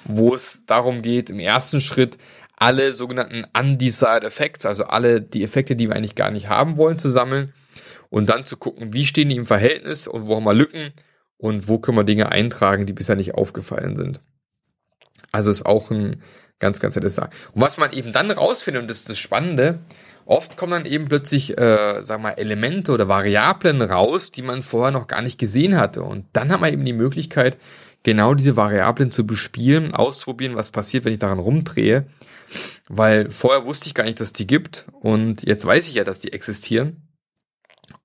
wo 0.06 0.34
es 0.34 0.64
darum 0.64 1.02
geht, 1.02 1.28
im 1.28 1.40
ersten 1.40 1.82
Schritt 1.82 2.16
alle 2.56 2.94
sogenannten 2.94 3.44
undesired 3.54 4.24
effects, 4.24 4.64
also 4.64 4.84
alle 4.84 5.20
die 5.20 5.44
Effekte, 5.44 5.76
die 5.76 5.88
wir 5.88 5.96
eigentlich 5.96 6.14
gar 6.14 6.30
nicht 6.30 6.48
haben 6.48 6.78
wollen, 6.78 6.98
zu 6.98 7.10
sammeln 7.10 7.52
und 8.14 8.28
dann 8.28 8.46
zu 8.46 8.56
gucken, 8.56 8.92
wie 8.92 9.06
stehen 9.06 9.28
die 9.28 9.34
im 9.34 9.44
Verhältnis 9.44 10.06
und 10.06 10.28
wo 10.28 10.36
haben 10.36 10.44
wir 10.44 10.54
Lücken 10.54 10.92
und 11.36 11.66
wo 11.66 11.80
können 11.80 11.98
wir 11.98 12.04
Dinge 12.04 12.30
eintragen, 12.30 12.86
die 12.86 12.92
bisher 12.92 13.16
nicht 13.16 13.34
aufgefallen 13.34 13.96
sind. 13.96 14.20
Also 15.32 15.50
ist 15.50 15.66
auch 15.66 15.90
ein 15.90 16.22
ganz, 16.60 16.78
ganz 16.78 16.94
nettes 16.94 17.16
Sache. 17.16 17.30
Und 17.54 17.62
was 17.62 17.76
man 17.76 17.92
eben 17.92 18.12
dann 18.12 18.30
rausfindet, 18.30 18.82
und 18.82 18.88
das 18.88 18.98
ist 18.98 19.10
das 19.10 19.18
Spannende, 19.18 19.80
oft 20.26 20.56
kommen 20.56 20.70
dann 20.70 20.86
eben 20.86 21.08
plötzlich, 21.08 21.58
äh, 21.58 22.04
sag 22.04 22.22
mal, 22.22 22.30
Elemente 22.30 22.92
oder 22.92 23.08
Variablen 23.08 23.82
raus, 23.82 24.30
die 24.30 24.42
man 24.42 24.62
vorher 24.62 24.92
noch 24.92 25.08
gar 25.08 25.20
nicht 25.20 25.40
gesehen 25.40 25.76
hatte. 25.76 26.04
Und 26.04 26.26
dann 26.34 26.52
hat 26.52 26.60
man 26.60 26.72
eben 26.72 26.84
die 26.84 26.92
Möglichkeit, 26.92 27.56
genau 28.04 28.34
diese 28.34 28.54
Variablen 28.54 29.10
zu 29.10 29.26
bespielen, 29.26 29.92
auszuprobieren, 29.92 30.54
was 30.54 30.70
passiert, 30.70 31.04
wenn 31.04 31.14
ich 31.14 31.18
daran 31.18 31.40
rumdrehe. 31.40 32.06
Weil 32.86 33.28
vorher 33.30 33.64
wusste 33.64 33.88
ich 33.88 33.94
gar 33.94 34.04
nicht, 34.04 34.20
dass 34.20 34.32
die 34.32 34.46
gibt 34.46 34.86
und 35.00 35.42
jetzt 35.42 35.66
weiß 35.66 35.88
ich 35.88 35.94
ja, 35.94 36.04
dass 36.04 36.20
die 36.20 36.32
existieren. 36.32 37.03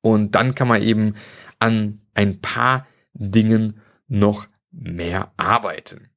Und 0.02 0.36
dann 0.36 0.56
kann 0.56 0.68
man 0.68 0.82
eben 0.82 1.16
an 1.60 2.02
ein 2.14 2.42
paar 2.42 2.88
Dingen 3.14 3.82
noch 4.08 4.48
mehr 4.72 5.32
arbeiten. 5.38 6.10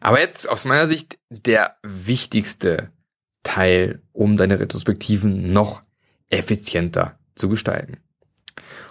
Aber 0.00 0.20
jetzt 0.20 0.48
aus 0.48 0.64
meiner 0.64 0.88
Sicht 0.88 1.18
der 1.30 1.76
wichtigste 1.82 2.90
Teil, 3.42 4.02
um 4.12 4.36
deine 4.36 4.58
Retrospektiven 4.58 5.52
noch 5.52 5.82
effizienter 6.30 7.18
zu 7.34 7.48
gestalten. 7.48 7.98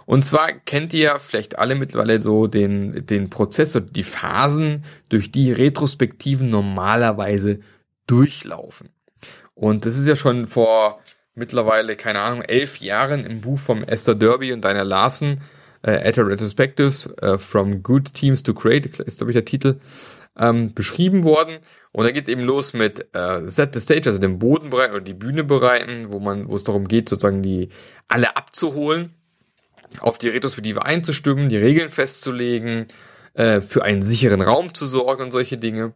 Und 0.06 0.24
zwar 0.24 0.52
kennt 0.54 0.94
ihr 0.94 1.20
vielleicht 1.20 1.58
alle 1.58 1.76
mittlerweile 1.76 2.22
so 2.22 2.48
den, 2.48 3.06
den 3.08 3.30
Prozess 3.30 3.76
oder 3.76 3.88
die 3.88 4.04
Phasen, 4.04 4.86
durch 5.10 5.32
die 5.32 5.52
Retrospektiven 5.52 6.50
normalerweise 6.50 7.60
durchlaufen. 8.06 8.90
Und 9.56 9.86
das 9.86 9.98
ist 9.98 10.08
ja 10.08 10.16
schon 10.16 10.46
vor 10.46 11.02
mittlerweile, 11.36 11.96
keine 11.96 12.20
Ahnung, 12.22 12.42
elf 12.42 12.80
Jahren 12.80 13.26
im 13.26 13.42
Buch 13.42 13.60
vom 13.60 13.84
Esther 13.84 14.16
Derby 14.16 14.54
und 14.54 14.62
Deiner 14.62 14.84
Larsen, 14.84 15.42
äh, 15.84 16.08
At 16.08 16.18
a 16.18 16.24
Retrospectives, 16.24 17.08
äh, 17.22 17.38
From 17.38 17.84
Good 17.84 18.14
Teams 18.14 18.44
to 18.44 18.54
Create, 18.54 19.00
ist 19.00 19.18
glaube 19.18 19.32
ich 19.32 19.36
der 19.36 19.46
Titel, 19.46 19.80
ähm, 20.38 20.74
beschrieben 20.74 21.24
worden. 21.24 21.58
Und 21.92 22.06
da 22.06 22.12
geht 22.12 22.28
es 22.28 22.30
eben 22.30 22.44
los 22.44 22.74
mit 22.74 23.08
äh, 23.16 23.50
Set 23.50 23.74
the 23.74 23.80
Stage, 23.80 24.10
also 24.10 24.20
dem 24.20 24.40
Boden 24.40 24.70
bereiten 24.70 24.94
oder 24.94 25.04
die 25.04 25.14
Bühne 25.14 25.44
bereiten, 25.44 26.08
wo 26.12 26.20
man, 26.20 26.48
wo 26.50 26.56
es 26.56 26.64
darum 26.64 26.88
geht, 26.88 27.08
sozusagen 27.08 27.42
die 27.42 27.70
alle 28.08 28.36
abzuholen 28.36 29.14
auf 30.00 30.18
die 30.18 30.30
Retrospektive 30.30 30.84
einzustimmen, 30.84 31.50
die 31.50 31.58
Regeln 31.58 31.90
festzulegen, 31.90 32.88
äh, 33.34 33.62
für 33.62 33.84
einen 33.84 34.02
sicheren 34.02 34.42
Raum 34.42 34.74
zu 34.74 34.88
sorgen 34.88 35.24
und 35.24 35.32
solche 35.32 35.58
Dinge. 35.58 35.94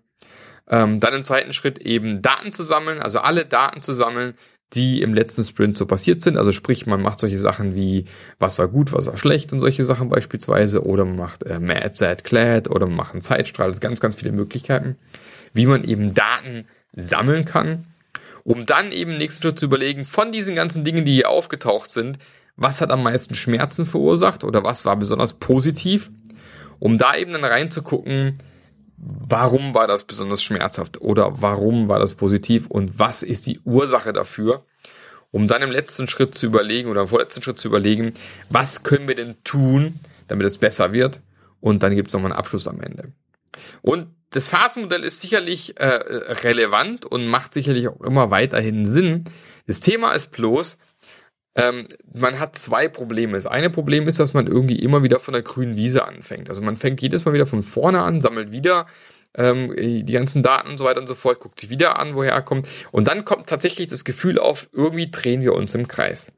Ähm, 0.69 0.99
dann 0.99 1.13
im 1.15 1.23
zweiten 1.23 1.54
Schritt 1.54 1.80
eben 1.80 2.21
Daten 2.21 2.54
zu 2.54 2.63
sammeln, 2.63 2.99
also 2.99 3.19
alle 3.19 3.45
Daten 3.45 3.82
zu 3.82 3.93
sammeln, 3.93 4.36
die 4.73 5.01
im 5.01 5.13
letzten 5.13 5.43
Sprint 5.43 5.77
so 5.77 5.86
passiert 5.86 6.21
sind. 6.21 6.38
Also 6.38 6.51
sprich, 6.51 6.86
man 6.86 7.01
macht 7.01 7.19
solche 7.19 7.39
Sachen 7.39 7.75
wie, 7.75 8.05
was 8.38 8.60
war 8.60 8.67
gut, 8.67 8.93
was 8.93 9.08
war 9.08 9.17
schlecht 9.17 9.51
und 9.51 9.62
solche 9.62 9.84
Sachen 9.84 10.10
beispielsweise. 10.10 10.84
Oder 10.86 11.05
man 11.05 11.17
macht 11.17 11.43
äh, 11.43 11.60
Mad, 11.60 11.93
Sad, 11.93 12.23
Glad 12.23 12.69
oder 12.69 12.86
man 12.86 12.95
macht 12.95 13.13
einen 13.13 13.21
Zeitstrahl. 13.21 13.69
Das 13.69 13.77
sind 13.77 13.84
ganz, 13.84 13.99
ganz 13.99 14.15
viele 14.15 14.32
Möglichkeiten, 14.32 14.95
wie 15.53 15.65
man 15.65 15.84
eben 15.84 16.13
Daten 16.13 16.65
sammeln 16.95 17.45
kann, 17.45 17.86
um 18.43 18.65
dann 18.65 18.91
eben 18.91 19.17
nächsten 19.17 19.41
Schritt 19.41 19.60
zu 19.60 19.65
überlegen, 19.65 20.05
von 20.05 20.32
diesen 20.32 20.55
ganzen 20.55 20.84
Dingen, 20.84 21.05
die 21.05 21.13
hier 21.13 21.29
aufgetaucht 21.29 21.89
sind, 21.89 22.19
was 22.55 22.82
hat 22.82 22.91
am 22.91 23.03
meisten 23.03 23.36
Schmerzen 23.36 23.86
verursacht 23.86 24.43
oder 24.43 24.63
was 24.63 24.86
war 24.86 24.97
besonders 24.97 25.36
positiv, 25.36 26.12
um 26.77 26.97
da 26.97 27.15
eben 27.15 27.32
dann 27.32 27.45
reinzugucken, 27.45 28.34
warum 29.01 29.73
war 29.73 29.88
das 29.88 30.03
besonders 30.03 30.43
schmerzhaft 30.43 31.01
oder 31.01 31.41
warum 31.41 31.88
war 31.88 31.99
das 31.99 32.15
positiv 32.15 32.67
und 32.67 32.99
was 32.99 33.23
ist 33.23 33.47
die 33.47 33.59
Ursache 33.63 34.13
dafür, 34.13 34.65
um 35.31 35.47
dann 35.47 35.62
im 35.62 35.71
letzten 35.71 36.07
Schritt 36.07 36.35
zu 36.35 36.45
überlegen 36.45 36.89
oder 36.89 37.01
im 37.01 37.07
vorletzten 37.07 37.41
Schritt 37.41 37.59
zu 37.59 37.67
überlegen, 37.67 38.13
was 38.49 38.83
können 38.83 39.07
wir 39.07 39.15
denn 39.15 39.35
tun, 39.43 39.99
damit 40.27 40.47
es 40.47 40.57
besser 40.57 40.91
wird? 40.91 41.21
Und 41.62 41.83
dann 41.83 41.95
gibt 41.95 42.07
es 42.07 42.13
nochmal 42.13 42.31
einen 42.31 42.39
Abschluss 42.39 42.67
am 42.67 42.81
Ende. 42.81 43.12
Und 43.81 44.07
das 44.31 44.47
Phasenmodell 44.47 45.03
ist 45.03 45.21
sicherlich 45.21 45.79
äh, 45.79 45.85
relevant 45.85 47.05
und 47.05 47.27
macht 47.27 47.53
sicherlich 47.53 47.88
auch 47.88 48.01
immer 48.01 48.31
weiterhin 48.31 48.85
Sinn, 48.85 49.25
Das 49.65 49.79
Thema 49.79 50.13
ist 50.13 50.31
bloß, 50.31 50.77
ähm, 51.55 51.85
man 52.13 52.39
hat 52.39 52.57
zwei 52.57 52.88
Probleme. 52.88 53.33
Das 53.33 53.45
eine 53.45 53.69
Problem 53.69 54.07
ist, 54.07 54.19
dass 54.19 54.33
man 54.33 54.47
irgendwie 54.47 54.79
immer 54.79 55.03
wieder 55.03 55.19
von 55.19 55.33
der 55.33 55.43
grünen 55.43 55.75
Wiese 55.75 56.05
anfängt. 56.05 56.49
Also 56.49 56.62
man 56.62 56.77
fängt 56.77 57.01
jedes 57.01 57.25
Mal 57.25 57.33
wieder 57.33 57.47
von 57.47 57.63
vorne 57.63 58.01
an, 58.01 58.21
sammelt 58.21 58.51
wieder 58.51 58.85
ähm, 59.35 59.75
die 59.77 60.13
ganzen 60.13 60.43
Daten 60.43 60.69
und 60.69 60.77
so 60.77 60.85
weiter 60.85 60.99
und 61.01 61.07
so 61.07 61.15
fort, 61.15 61.39
guckt 61.39 61.59
sich 61.59 61.69
wieder 61.69 61.99
an, 61.99 62.15
woher 62.15 62.33
er 62.33 62.41
kommt. 62.41 62.67
Und 62.91 63.07
dann 63.07 63.25
kommt 63.25 63.47
tatsächlich 63.47 63.88
das 63.88 64.03
Gefühl 64.03 64.39
auf, 64.39 64.69
irgendwie 64.71 65.12
drehen 65.12 65.41
wir 65.41 65.53
uns 65.53 65.73
im 65.75 65.88
Kreis. 65.88 66.31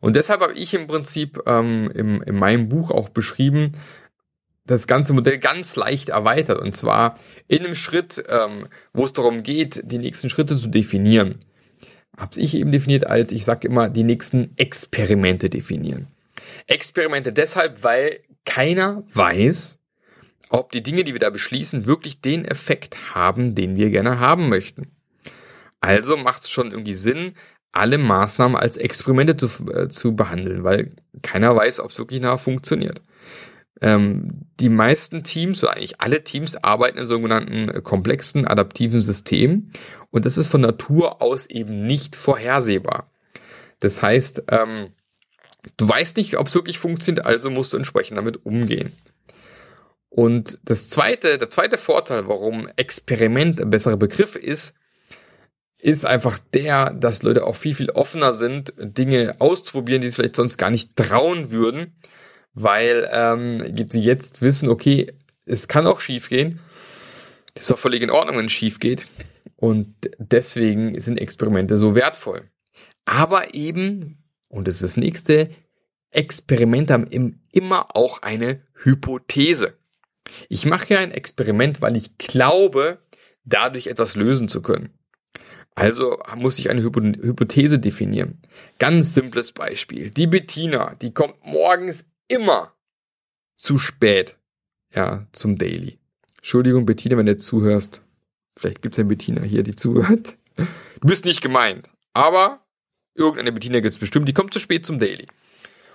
Und 0.00 0.16
deshalb 0.16 0.40
habe 0.40 0.54
ich 0.54 0.74
im 0.74 0.86
Prinzip 0.86 1.40
ähm, 1.46 1.90
im, 1.94 2.22
in 2.22 2.36
meinem 2.36 2.68
Buch 2.68 2.90
auch 2.90 3.08
beschrieben, 3.08 3.72
das 4.66 4.86
ganze 4.86 5.12
Modell 5.12 5.38
ganz 5.38 5.76
leicht 5.76 6.08
erweitert. 6.08 6.58
Und 6.58 6.76
zwar 6.76 7.18
in 7.48 7.64
einem 7.64 7.74
Schritt, 7.74 8.22
ähm, 8.28 8.66
wo 8.92 9.04
es 9.04 9.12
darum 9.12 9.42
geht, 9.42 9.82
die 9.84 9.98
nächsten 9.98 10.30
Schritte 10.30 10.56
zu 10.56 10.68
definieren. 10.68 11.36
Habe 12.16 12.40
ich 12.40 12.54
eben 12.54 12.72
definiert 12.72 13.06
als, 13.06 13.32
ich 13.32 13.44
sage 13.44 13.68
immer, 13.68 13.88
die 13.88 14.04
nächsten 14.04 14.52
Experimente 14.56 15.50
definieren. 15.50 16.06
Experimente 16.66 17.32
deshalb, 17.32 17.82
weil 17.82 18.20
keiner 18.44 19.02
weiß, 19.12 19.78
ob 20.50 20.70
die 20.70 20.82
Dinge, 20.82 21.04
die 21.04 21.12
wir 21.12 21.20
da 21.20 21.30
beschließen, 21.30 21.86
wirklich 21.86 22.20
den 22.20 22.44
Effekt 22.44 23.14
haben, 23.14 23.54
den 23.54 23.76
wir 23.76 23.90
gerne 23.90 24.20
haben 24.20 24.48
möchten. 24.48 24.92
Also 25.80 26.16
macht 26.16 26.42
es 26.42 26.50
schon 26.50 26.70
irgendwie 26.70 26.94
Sinn, 26.94 27.34
alle 27.72 27.98
Maßnahmen 27.98 28.56
als 28.56 28.76
Experimente 28.76 29.36
zu, 29.36 29.48
äh, 29.72 29.88
zu 29.88 30.14
behandeln, 30.14 30.62
weil 30.62 30.92
keiner 31.22 31.54
weiß, 31.56 31.80
ob 31.80 31.90
es 31.90 31.98
wirklich 31.98 32.20
nachher 32.20 32.38
funktioniert. 32.38 33.02
Ähm, 33.84 34.28
die 34.60 34.70
meisten 34.70 35.24
Teams, 35.24 35.62
oder 35.62 35.74
eigentlich 35.74 36.00
alle 36.00 36.24
Teams, 36.24 36.56
arbeiten 36.56 36.96
in 36.96 37.06
sogenannten 37.06 37.68
äh, 37.68 37.82
komplexen 37.82 38.46
adaptiven 38.46 39.02
Systemen 39.02 39.74
und 40.10 40.24
das 40.24 40.38
ist 40.38 40.46
von 40.46 40.62
Natur 40.62 41.20
aus 41.20 41.44
eben 41.44 41.86
nicht 41.86 42.16
vorhersehbar. 42.16 43.10
Das 43.80 44.00
heißt, 44.00 44.44
ähm, 44.48 44.94
du 45.76 45.86
weißt 45.86 46.16
nicht, 46.16 46.38
ob 46.38 46.46
es 46.46 46.54
wirklich 46.54 46.78
funktioniert, 46.78 47.26
also 47.26 47.50
musst 47.50 47.74
du 47.74 47.76
entsprechend 47.76 48.16
damit 48.16 48.46
umgehen. 48.46 48.96
Und 50.08 50.58
das 50.64 50.88
zweite, 50.88 51.36
der 51.36 51.50
zweite 51.50 51.76
Vorteil, 51.76 52.26
warum 52.26 52.66
Experiment 52.76 53.60
ein 53.60 53.68
besserer 53.68 53.98
Begriff 53.98 54.34
ist, 54.34 54.72
ist 55.76 56.06
einfach 56.06 56.38
der, 56.54 56.94
dass 56.94 57.22
Leute 57.22 57.44
auch 57.46 57.56
viel, 57.56 57.74
viel 57.74 57.90
offener 57.90 58.32
sind, 58.32 58.72
Dinge 58.78 59.36
auszuprobieren, 59.40 60.00
die 60.00 60.08
sie 60.08 60.14
vielleicht 60.14 60.36
sonst 60.36 60.56
gar 60.56 60.70
nicht 60.70 60.96
trauen 60.96 61.50
würden, 61.50 61.92
weil 62.54 63.08
ähm, 63.12 63.76
sie 63.88 64.00
jetzt 64.00 64.40
wissen, 64.40 64.68
okay, 64.68 65.12
es 65.44 65.68
kann 65.68 65.86
auch 65.86 66.00
schief 66.00 66.28
gehen. 66.28 66.60
Das 67.54 67.64
ist 67.64 67.72
auch 67.72 67.78
völlig 67.78 68.02
in 68.02 68.10
Ordnung, 68.10 68.38
wenn 68.38 68.46
es 68.46 68.52
schief 68.52 68.80
geht. 68.80 69.06
Und 69.56 69.94
deswegen 70.18 70.98
sind 71.00 71.18
Experimente 71.18 71.76
so 71.78 71.94
wertvoll. 71.94 72.50
Aber 73.04 73.54
eben, 73.54 74.24
und 74.48 74.66
das 74.66 74.76
ist 74.76 74.82
das 74.82 74.96
nächste, 74.96 75.50
Experimente 76.10 76.92
haben 76.92 77.40
immer 77.52 77.96
auch 77.96 78.22
eine 78.22 78.62
Hypothese. 78.82 79.74
Ich 80.48 80.64
mache 80.64 80.94
ja 80.94 81.00
ein 81.00 81.10
Experiment, 81.10 81.82
weil 81.82 81.96
ich 81.96 82.18
glaube, 82.18 82.98
dadurch 83.44 83.88
etwas 83.88 84.16
lösen 84.16 84.48
zu 84.48 84.62
können. 84.62 84.90
Also 85.74 86.18
muss 86.36 86.58
ich 86.58 86.70
eine 86.70 86.82
Hypothese 86.82 87.80
definieren. 87.80 88.40
Ganz 88.78 89.12
simples 89.12 89.52
Beispiel. 89.52 90.10
Die 90.10 90.28
Bettina, 90.28 90.94
die 90.94 91.12
kommt 91.12 91.44
morgens 91.44 92.04
immer 92.34 92.74
zu 93.56 93.78
spät, 93.78 94.36
ja, 94.94 95.26
zum 95.32 95.56
Daily. 95.56 95.98
Entschuldigung, 96.36 96.86
Bettina, 96.86 97.16
wenn 97.16 97.26
du 97.26 97.32
jetzt 97.32 97.46
zuhörst. 97.46 98.02
Vielleicht 98.56 98.82
gibt 98.82 98.94
es 98.94 98.98
eine 98.98 99.08
Bettina 99.08 99.42
hier, 99.42 99.62
die 99.62 99.74
zuhört. 99.74 100.36
Du 100.56 101.08
bist 101.08 101.24
nicht 101.24 101.40
gemeint. 101.40 101.88
Aber 102.12 102.64
irgendeine 103.14 103.52
Bettina 103.52 103.80
gibt 103.80 103.92
es 103.92 103.98
bestimmt, 103.98 104.28
die 104.28 104.34
kommt 104.34 104.52
zu 104.52 104.60
spät 104.60 104.84
zum 104.84 104.98
Daily. 104.98 105.26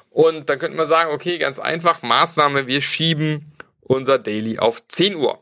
Und 0.10 0.50
dann 0.50 0.60
könnte 0.60 0.76
man 0.76 0.88
sagen, 0.88 1.12
okay, 1.12 1.38
ganz 1.38 1.60
einfach, 1.60 2.02
Maßnahme, 2.02 2.68
wir 2.68 2.82
schieben 2.82 3.44
unser 3.80 4.18
Daily 4.18 4.60
auf 4.60 4.86
10 4.88 5.16
Uhr. 5.16 5.42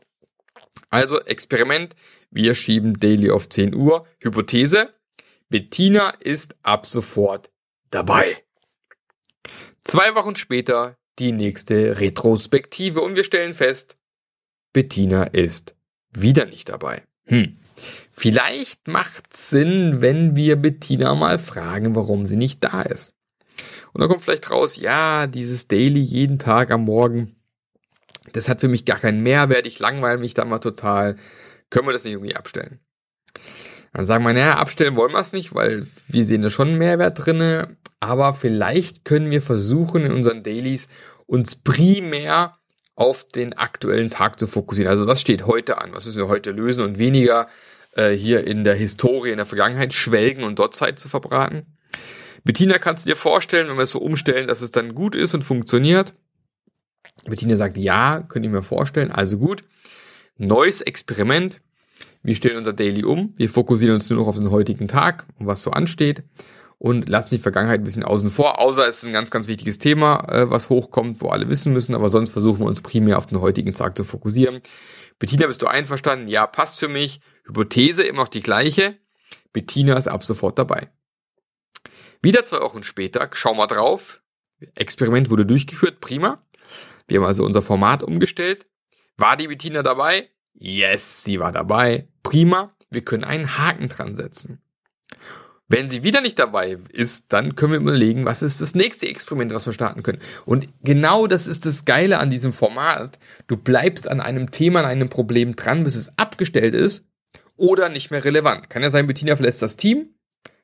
Also 0.90 1.20
Experiment, 1.20 1.96
wir 2.30 2.54
schieben 2.54 3.00
Daily 3.00 3.30
auf 3.30 3.48
10 3.48 3.74
Uhr. 3.74 4.06
Hypothese, 4.22 4.94
Bettina 5.48 6.10
ist 6.20 6.56
ab 6.62 6.86
sofort 6.86 7.50
dabei. 7.90 8.44
Zwei 9.82 10.14
Wochen 10.14 10.36
später 10.36 10.96
die 11.18 11.32
nächste 11.32 12.00
Retrospektive 12.00 13.00
und 13.00 13.16
wir 13.16 13.24
stellen 13.24 13.54
fest, 13.54 13.96
Bettina 14.72 15.24
ist 15.24 15.74
wieder 16.10 16.46
nicht 16.46 16.68
dabei. 16.68 17.02
Hm. 17.24 17.58
Vielleicht 18.10 18.88
macht 18.88 19.36
Sinn, 19.36 20.00
wenn 20.00 20.36
wir 20.36 20.56
Bettina 20.56 21.14
mal 21.14 21.38
fragen, 21.38 21.94
warum 21.94 22.26
sie 22.26 22.36
nicht 22.36 22.62
da 22.64 22.82
ist. 22.82 23.14
Und 23.92 24.00
dann 24.00 24.10
kommt 24.10 24.22
vielleicht 24.22 24.50
raus, 24.50 24.76
ja, 24.76 25.26
dieses 25.26 25.68
Daily 25.68 26.00
jeden 26.00 26.38
Tag 26.38 26.70
am 26.70 26.84
Morgen, 26.84 27.36
das 28.32 28.48
hat 28.48 28.60
für 28.60 28.68
mich 28.68 28.84
gar 28.84 28.98
keinen 28.98 29.22
Mehrwert, 29.22 29.66
ich 29.66 29.78
langweile 29.78 30.18
mich 30.18 30.34
da 30.34 30.44
mal 30.44 30.58
total. 30.58 31.16
Können 31.70 31.88
wir 31.88 31.92
das 31.92 32.04
nicht 32.04 32.14
irgendwie 32.14 32.36
abstellen? 32.36 32.80
Dann 33.92 34.06
sagen 34.06 34.24
wir, 34.24 34.32
naja, 34.32 34.54
abstellen 34.54 34.96
wollen 34.96 35.12
wir 35.12 35.20
es 35.20 35.32
nicht, 35.32 35.54
weil 35.54 35.86
wir 36.08 36.24
sehen 36.24 36.42
da 36.42 36.50
schon 36.50 36.68
einen 36.68 36.78
Mehrwert 36.78 37.24
drinne, 37.24 37.76
aber 38.00 38.34
vielleicht 38.34 39.04
können 39.04 39.30
wir 39.30 39.42
versuchen, 39.42 40.04
in 40.04 40.12
unseren 40.12 40.42
Dailies 40.42 40.88
uns 41.26 41.56
primär 41.56 42.52
auf 42.94 43.24
den 43.24 43.52
aktuellen 43.52 44.10
Tag 44.10 44.38
zu 44.38 44.46
fokussieren. 44.46 44.90
Also 44.90 45.06
was 45.06 45.20
steht 45.20 45.46
heute 45.46 45.80
an? 45.80 45.92
Was 45.92 46.04
müssen 46.04 46.18
wir 46.18 46.28
heute 46.28 46.50
lösen 46.50 46.82
und 46.82 46.98
weniger 46.98 47.48
äh, 47.92 48.10
hier 48.10 48.46
in 48.46 48.64
der 48.64 48.74
Historie, 48.74 49.30
in 49.30 49.36
der 49.36 49.46
Vergangenheit 49.46 49.92
schwelgen 49.92 50.42
und 50.42 50.58
dort 50.58 50.74
Zeit 50.74 50.98
zu 50.98 51.08
verbraten? 51.08 51.78
Bettina, 52.44 52.78
kannst 52.78 53.04
du 53.04 53.10
dir 53.10 53.16
vorstellen, 53.16 53.68
wenn 53.68 53.76
wir 53.76 53.82
es 53.82 53.90
so 53.90 54.00
umstellen, 54.00 54.48
dass 54.48 54.62
es 54.62 54.70
dann 54.70 54.94
gut 54.94 55.14
ist 55.14 55.34
und 55.34 55.42
funktioniert? 55.42 56.14
Bettina 57.24 57.56
sagt, 57.56 57.76
ja, 57.76 58.22
könnt 58.28 58.44
ihr 58.44 58.50
mir 58.50 58.62
vorstellen. 58.62 59.10
Also 59.10 59.38
gut. 59.38 59.62
Neues 60.36 60.80
Experiment. 60.80 61.60
Wir 62.28 62.34
stellen 62.34 62.58
unser 62.58 62.74
Daily 62.74 63.04
um. 63.04 63.32
Wir 63.38 63.48
fokussieren 63.48 63.94
uns 63.94 64.10
nur 64.10 64.18
noch 64.18 64.26
auf 64.26 64.36
den 64.36 64.50
heutigen 64.50 64.86
Tag 64.86 65.26
und 65.38 65.46
was 65.46 65.62
so 65.62 65.70
ansteht 65.70 66.24
und 66.76 67.08
lassen 67.08 67.30
die 67.30 67.38
Vergangenheit 67.38 67.80
ein 67.80 67.84
bisschen 67.84 68.02
außen 68.02 68.30
vor, 68.30 68.60
außer 68.60 68.86
es 68.86 68.98
ist 68.98 69.04
ein 69.04 69.14
ganz, 69.14 69.30
ganz 69.30 69.48
wichtiges 69.48 69.78
Thema, 69.78 70.28
äh, 70.28 70.50
was 70.50 70.68
hochkommt, 70.68 71.22
wo 71.22 71.30
alle 71.30 71.48
wissen 71.48 71.72
müssen, 71.72 71.94
aber 71.94 72.10
sonst 72.10 72.28
versuchen 72.28 72.58
wir 72.58 72.66
uns 72.66 72.82
primär 72.82 73.16
auf 73.16 73.24
den 73.24 73.40
heutigen 73.40 73.72
Tag 73.72 73.96
zu 73.96 74.04
fokussieren. 74.04 74.60
Bettina, 75.18 75.46
bist 75.46 75.62
du 75.62 75.68
einverstanden? 75.68 76.28
Ja, 76.28 76.46
passt 76.46 76.78
für 76.78 76.88
mich. 76.88 77.22
Hypothese 77.46 78.02
immer 78.02 78.18
noch 78.18 78.28
die 78.28 78.42
gleiche. 78.42 78.98
Bettina 79.54 79.96
ist 79.96 80.08
ab 80.08 80.22
sofort 80.22 80.58
dabei. 80.58 80.90
Wieder 82.20 82.44
zwei 82.44 82.60
Wochen 82.60 82.82
später, 82.82 83.30
schau 83.32 83.54
mal 83.54 83.68
drauf. 83.68 84.20
Experiment 84.74 85.30
wurde 85.30 85.46
durchgeführt, 85.46 86.00
prima. 86.00 86.44
Wir 87.06 87.20
haben 87.20 87.26
also 87.26 87.42
unser 87.46 87.62
Format 87.62 88.02
umgestellt. 88.02 88.66
War 89.16 89.38
die 89.38 89.48
Bettina 89.48 89.82
dabei? 89.82 90.28
Yes, 90.54 91.24
sie 91.24 91.40
war 91.40 91.52
dabei. 91.52 92.08
Prima. 92.22 92.74
Wir 92.90 93.02
können 93.02 93.24
einen 93.24 93.58
Haken 93.58 93.88
dran 93.88 94.16
setzen. 94.16 94.62
Wenn 95.70 95.90
sie 95.90 96.02
wieder 96.02 96.22
nicht 96.22 96.38
dabei 96.38 96.78
ist, 96.92 97.30
dann 97.30 97.54
können 97.54 97.72
wir 97.72 97.80
überlegen, 97.80 98.24
was 98.24 98.42
ist 98.42 98.62
das 98.62 98.74
nächste 98.74 99.06
Experiment, 99.06 99.52
was 99.52 99.66
wir 99.66 99.74
starten 99.74 100.02
können. 100.02 100.22
Und 100.46 100.68
genau 100.82 101.26
das 101.26 101.46
ist 101.46 101.66
das 101.66 101.84
Geile 101.84 102.18
an 102.20 102.30
diesem 102.30 102.54
Format. 102.54 103.18
Du 103.48 103.58
bleibst 103.58 104.08
an 104.08 104.22
einem 104.22 104.50
Thema, 104.50 104.80
an 104.80 104.86
einem 104.86 105.10
Problem 105.10 105.56
dran, 105.56 105.84
bis 105.84 105.96
es 105.96 106.16
abgestellt 106.16 106.74
ist 106.74 107.04
oder 107.56 107.90
nicht 107.90 108.10
mehr 108.10 108.24
relevant. 108.24 108.70
Kann 108.70 108.82
ja 108.82 108.90
sein, 108.90 109.06
Bettina 109.06 109.36
verlässt 109.36 109.60
das 109.60 109.76
Team. 109.76 110.14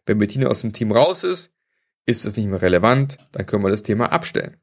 Wenn 0.06 0.18
Bettina 0.18 0.48
aus 0.48 0.62
dem 0.62 0.72
Team 0.72 0.90
raus 0.90 1.22
ist, 1.22 1.52
ist 2.06 2.24
es 2.24 2.36
nicht 2.36 2.48
mehr 2.48 2.62
relevant, 2.62 3.18
dann 3.32 3.46
können 3.46 3.62
wir 3.62 3.70
das 3.70 3.82
Thema 3.82 4.10
abstellen. 4.12 4.56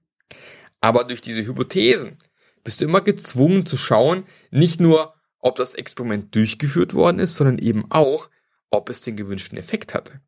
Aber 0.80 1.04
durch 1.04 1.22
diese 1.22 1.46
Hypothesen 1.46 2.18
bist 2.64 2.82
du 2.82 2.86
immer 2.86 3.02
gezwungen 3.02 3.66
zu 3.66 3.78
schauen, 3.78 4.24
nicht 4.52 4.80
nur, 4.80 5.14
ob 5.40 5.56
das 5.56 5.74
Experiment 5.74 6.34
durchgeführt 6.36 6.94
worden 6.94 7.20
ist, 7.20 7.36
sondern 7.36 7.58
eben 7.58 7.86
auch, 7.90 8.30
ob 8.70 8.90
es 8.90 9.02
den 9.02 9.18
gewünschten 9.18 9.58
Effekt 9.58 9.94
hatte. 9.94 10.22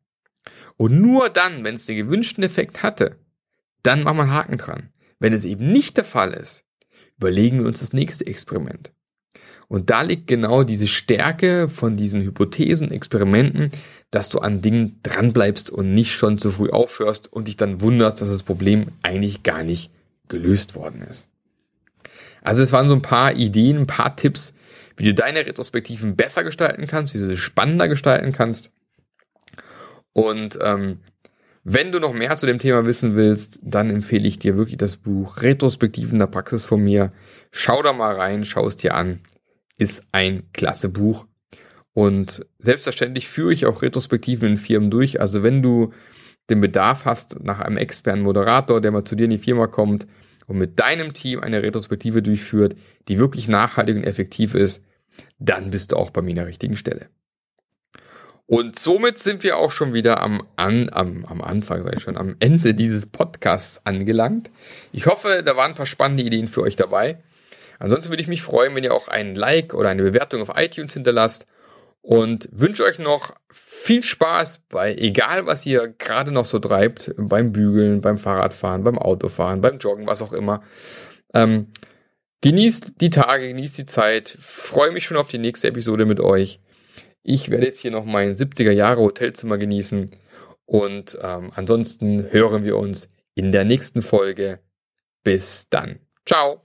Und 0.76 1.00
nur 1.00 1.30
dann, 1.30 1.64
wenn 1.64 1.76
es 1.76 1.86
den 1.86 1.96
gewünschten 1.96 2.42
Effekt 2.42 2.82
hatte, 2.82 3.16
dann 3.82 4.02
machen 4.02 4.16
wir 4.16 4.22
einen 4.24 4.32
Haken 4.32 4.58
dran. 4.58 4.90
Wenn 5.18 5.32
es 5.32 5.44
eben 5.44 5.72
nicht 5.72 5.96
der 5.96 6.04
Fall 6.04 6.32
ist, 6.32 6.64
überlegen 7.16 7.60
wir 7.60 7.66
uns 7.66 7.80
das 7.80 7.92
nächste 7.92 8.26
Experiment. 8.26 8.92
Und 9.68 9.90
da 9.90 10.02
liegt 10.02 10.26
genau 10.26 10.62
diese 10.62 10.88
Stärke 10.88 11.68
von 11.68 11.96
diesen 11.96 12.20
Hypothesen, 12.20 12.90
Experimenten, 12.90 13.70
dass 14.10 14.28
du 14.28 14.38
an 14.38 14.60
Dingen 14.60 15.00
dranbleibst 15.02 15.70
und 15.70 15.94
nicht 15.94 16.12
schon 16.12 16.38
zu 16.38 16.50
früh 16.50 16.70
aufhörst 16.70 17.32
und 17.32 17.48
dich 17.48 17.56
dann 17.56 17.80
wunderst, 17.80 18.20
dass 18.20 18.28
das 18.28 18.42
Problem 18.42 18.88
eigentlich 19.02 19.42
gar 19.42 19.62
nicht 19.62 19.90
gelöst 20.28 20.74
worden 20.74 21.02
ist. 21.02 21.28
Also 22.44 22.62
es 22.62 22.72
waren 22.72 22.88
so 22.88 22.94
ein 22.94 23.02
paar 23.02 23.32
Ideen, 23.32 23.78
ein 23.78 23.86
paar 23.86 24.14
Tipps, 24.14 24.52
wie 24.96 25.04
du 25.04 25.14
deine 25.14 25.44
Retrospektiven 25.44 26.14
besser 26.14 26.44
gestalten 26.44 26.86
kannst, 26.86 27.14
wie 27.14 27.18
du 27.18 27.26
sie 27.26 27.36
spannender 27.36 27.88
gestalten 27.88 28.30
kannst. 28.30 28.70
Und 30.12 30.58
ähm, 30.62 31.00
wenn 31.64 31.90
du 31.90 31.98
noch 31.98 32.12
mehr 32.12 32.36
zu 32.36 32.46
dem 32.46 32.58
Thema 32.58 32.84
wissen 32.84 33.16
willst, 33.16 33.58
dann 33.62 33.90
empfehle 33.90 34.28
ich 34.28 34.38
dir 34.38 34.56
wirklich 34.56 34.76
das 34.76 34.98
Buch 34.98 35.40
Retrospektiven 35.40 36.18
der 36.18 36.26
Praxis 36.26 36.66
von 36.66 36.84
mir. 36.84 37.12
Schau 37.50 37.82
da 37.82 37.94
mal 37.94 38.14
rein, 38.14 38.44
schau 38.44 38.68
es 38.68 38.76
dir 38.76 38.94
an. 38.94 39.20
Ist 39.78 40.02
ein 40.12 40.44
klasse 40.52 40.90
Buch. 40.90 41.26
Und 41.94 42.44
selbstverständlich 42.58 43.28
führe 43.28 43.54
ich 43.54 43.66
auch 43.66 43.80
Retrospektiven 43.80 44.50
in 44.50 44.58
Firmen 44.58 44.90
durch. 44.90 45.20
Also 45.20 45.42
wenn 45.42 45.62
du 45.62 45.92
den 46.50 46.60
Bedarf 46.60 47.06
hast 47.06 47.42
nach 47.42 47.60
einem 47.60 47.78
externen 47.78 48.22
Moderator, 48.22 48.82
der 48.82 48.90
mal 48.90 49.04
zu 49.04 49.16
dir 49.16 49.24
in 49.24 49.30
die 49.30 49.38
Firma 49.38 49.66
kommt 49.66 50.06
und 50.46 50.58
mit 50.58 50.78
deinem 50.78 51.14
Team 51.14 51.40
eine 51.40 51.62
Retrospektive 51.62 52.22
durchführt, 52.22 52.76
die 53.08 53.18
wirklich 53.18 53.48
nachhaltig 53.48 53.96
und 53.96 54.04
effektiv 54.04 54.54
ist, 54.54 54.80
dann 55.38 55.70
bist 55.70 55.92
du 55.92 55.96
auch 55.96 56.10
bei 56.10 56.22
mir 56.22 56.30
an 56.30 56.36
der 56.36 56.46
richtigen 56.46 56.76
Stelle. 56.76 57.08
Und 58.46 58.78
somit 58.78 59.18
sind 59.18 59.42
wir 59.42 59.56
auch 59.56 59.70
schon 59.70 59.94
wieder 59.94 60.20
am, 60.20 60.46
an, 60.56 60.90
am, 60.92 61.24
am 61.24 61.40
Anfang, 61.40 61.82
sag 61.82 61.96
ich 61.96 62.02
schon, 62.02 62.18
am 62.18 62.36
Ende 62.40 62.74
dieses 62.74 63.06
Podcasts 63.06 63.86
angelangt. 63.86 64.50
Ich 64.92 65.06
hoffe, 65.06 65.42
da 65.44 65.56
waren 65.56 65.72
ein 65.72 65.76
paar 65.76 65.86
spannende 65.86 66.22
Ideen 66.22 66.48
für 66.48 66.60
euch 66.60 66.76
dabei. 66.76 67.22
Ansonsten 67.78 68.10
würde 68.10 68.22
ich 68.22 68.28
mich 68.28 68.42
freuen, 68.42 68.74
wenn 68.74 68.84
ihr 68.84 68.92
auch 68.92 69.08
einen 69.08 69.34
Like 69.34 69.72
oder 69.72 69.88
eine 69.88 70.02
Bewertung 70.02 70.42
auf 70.42 70.52
iTunes 70.54 70.92
hinterlasst 70.92 71.46
und 72.04 72.50
wünsche 72.52 72.84
euch 72.84 72.98
noch 72.98 73.34
viel 73.50 74.02
Spaß 74.02 74.64
bei 74.68 74.94
egal 74.94 75.46
was 75.46 75.64
ihr 75.64 75.88
gerade 75.88 76.32
noch 76.32 76.44
so 76.44 76.58
treibt, 76.58 77.14
beim 77.16 77.50
Bügeln, 77.52 78.02
beim 78.02 78.18
Fahrradfahren, 78.18 78.84
beim 78.84 78.98
Autofahren, 78.98 79.62
beim 79.62 79.78
Joggen, 79.78 80.06
was 80.06 80.20
auch 80.20 80.34
immer. 80.34 80.62
Ähm, 81.32 81.68
genießt 82.42 83.00
die 83.00 83.08
Tage, 83.08 83.48
genießt 83.48 83.78
die 83.78 83.86
Zeit, 83.86 84.36
freue 84.38 84.90
mich 84.90 85.06
schon 85.06 85.16
auf 85.16 85.28
die 85.28 85.38
nächste 85.38 85.68
Episode 85.68 86.04
mit 86.04 86.20
euch. 86.20 86.60
Ich 87.22 87.50
werde 87.50 87.64
jetzt 87.64 87.80
hier 87.80 87.90
noch 87.90 88.04
mein 88.04 88.36
70er 88.36 88.72
Jahre 88.72 89.00
Hotelzimmer 89.00 89.56
genießen 89.56 90.10
und 90.66 91.18
ähm, 91.22 91.52
ansonsten 91.54 92.30
hören 92.30 92.64
wir 92.64 92.76
uns 92.76 93.08
in 93.34 93.50
der 93.50 93.64
nächsten 93.64 94.02
Folge. 94.02 94.60
Bis 95.22 95.68
dann. 95.70 96.00
Ciao. 96.26 96.64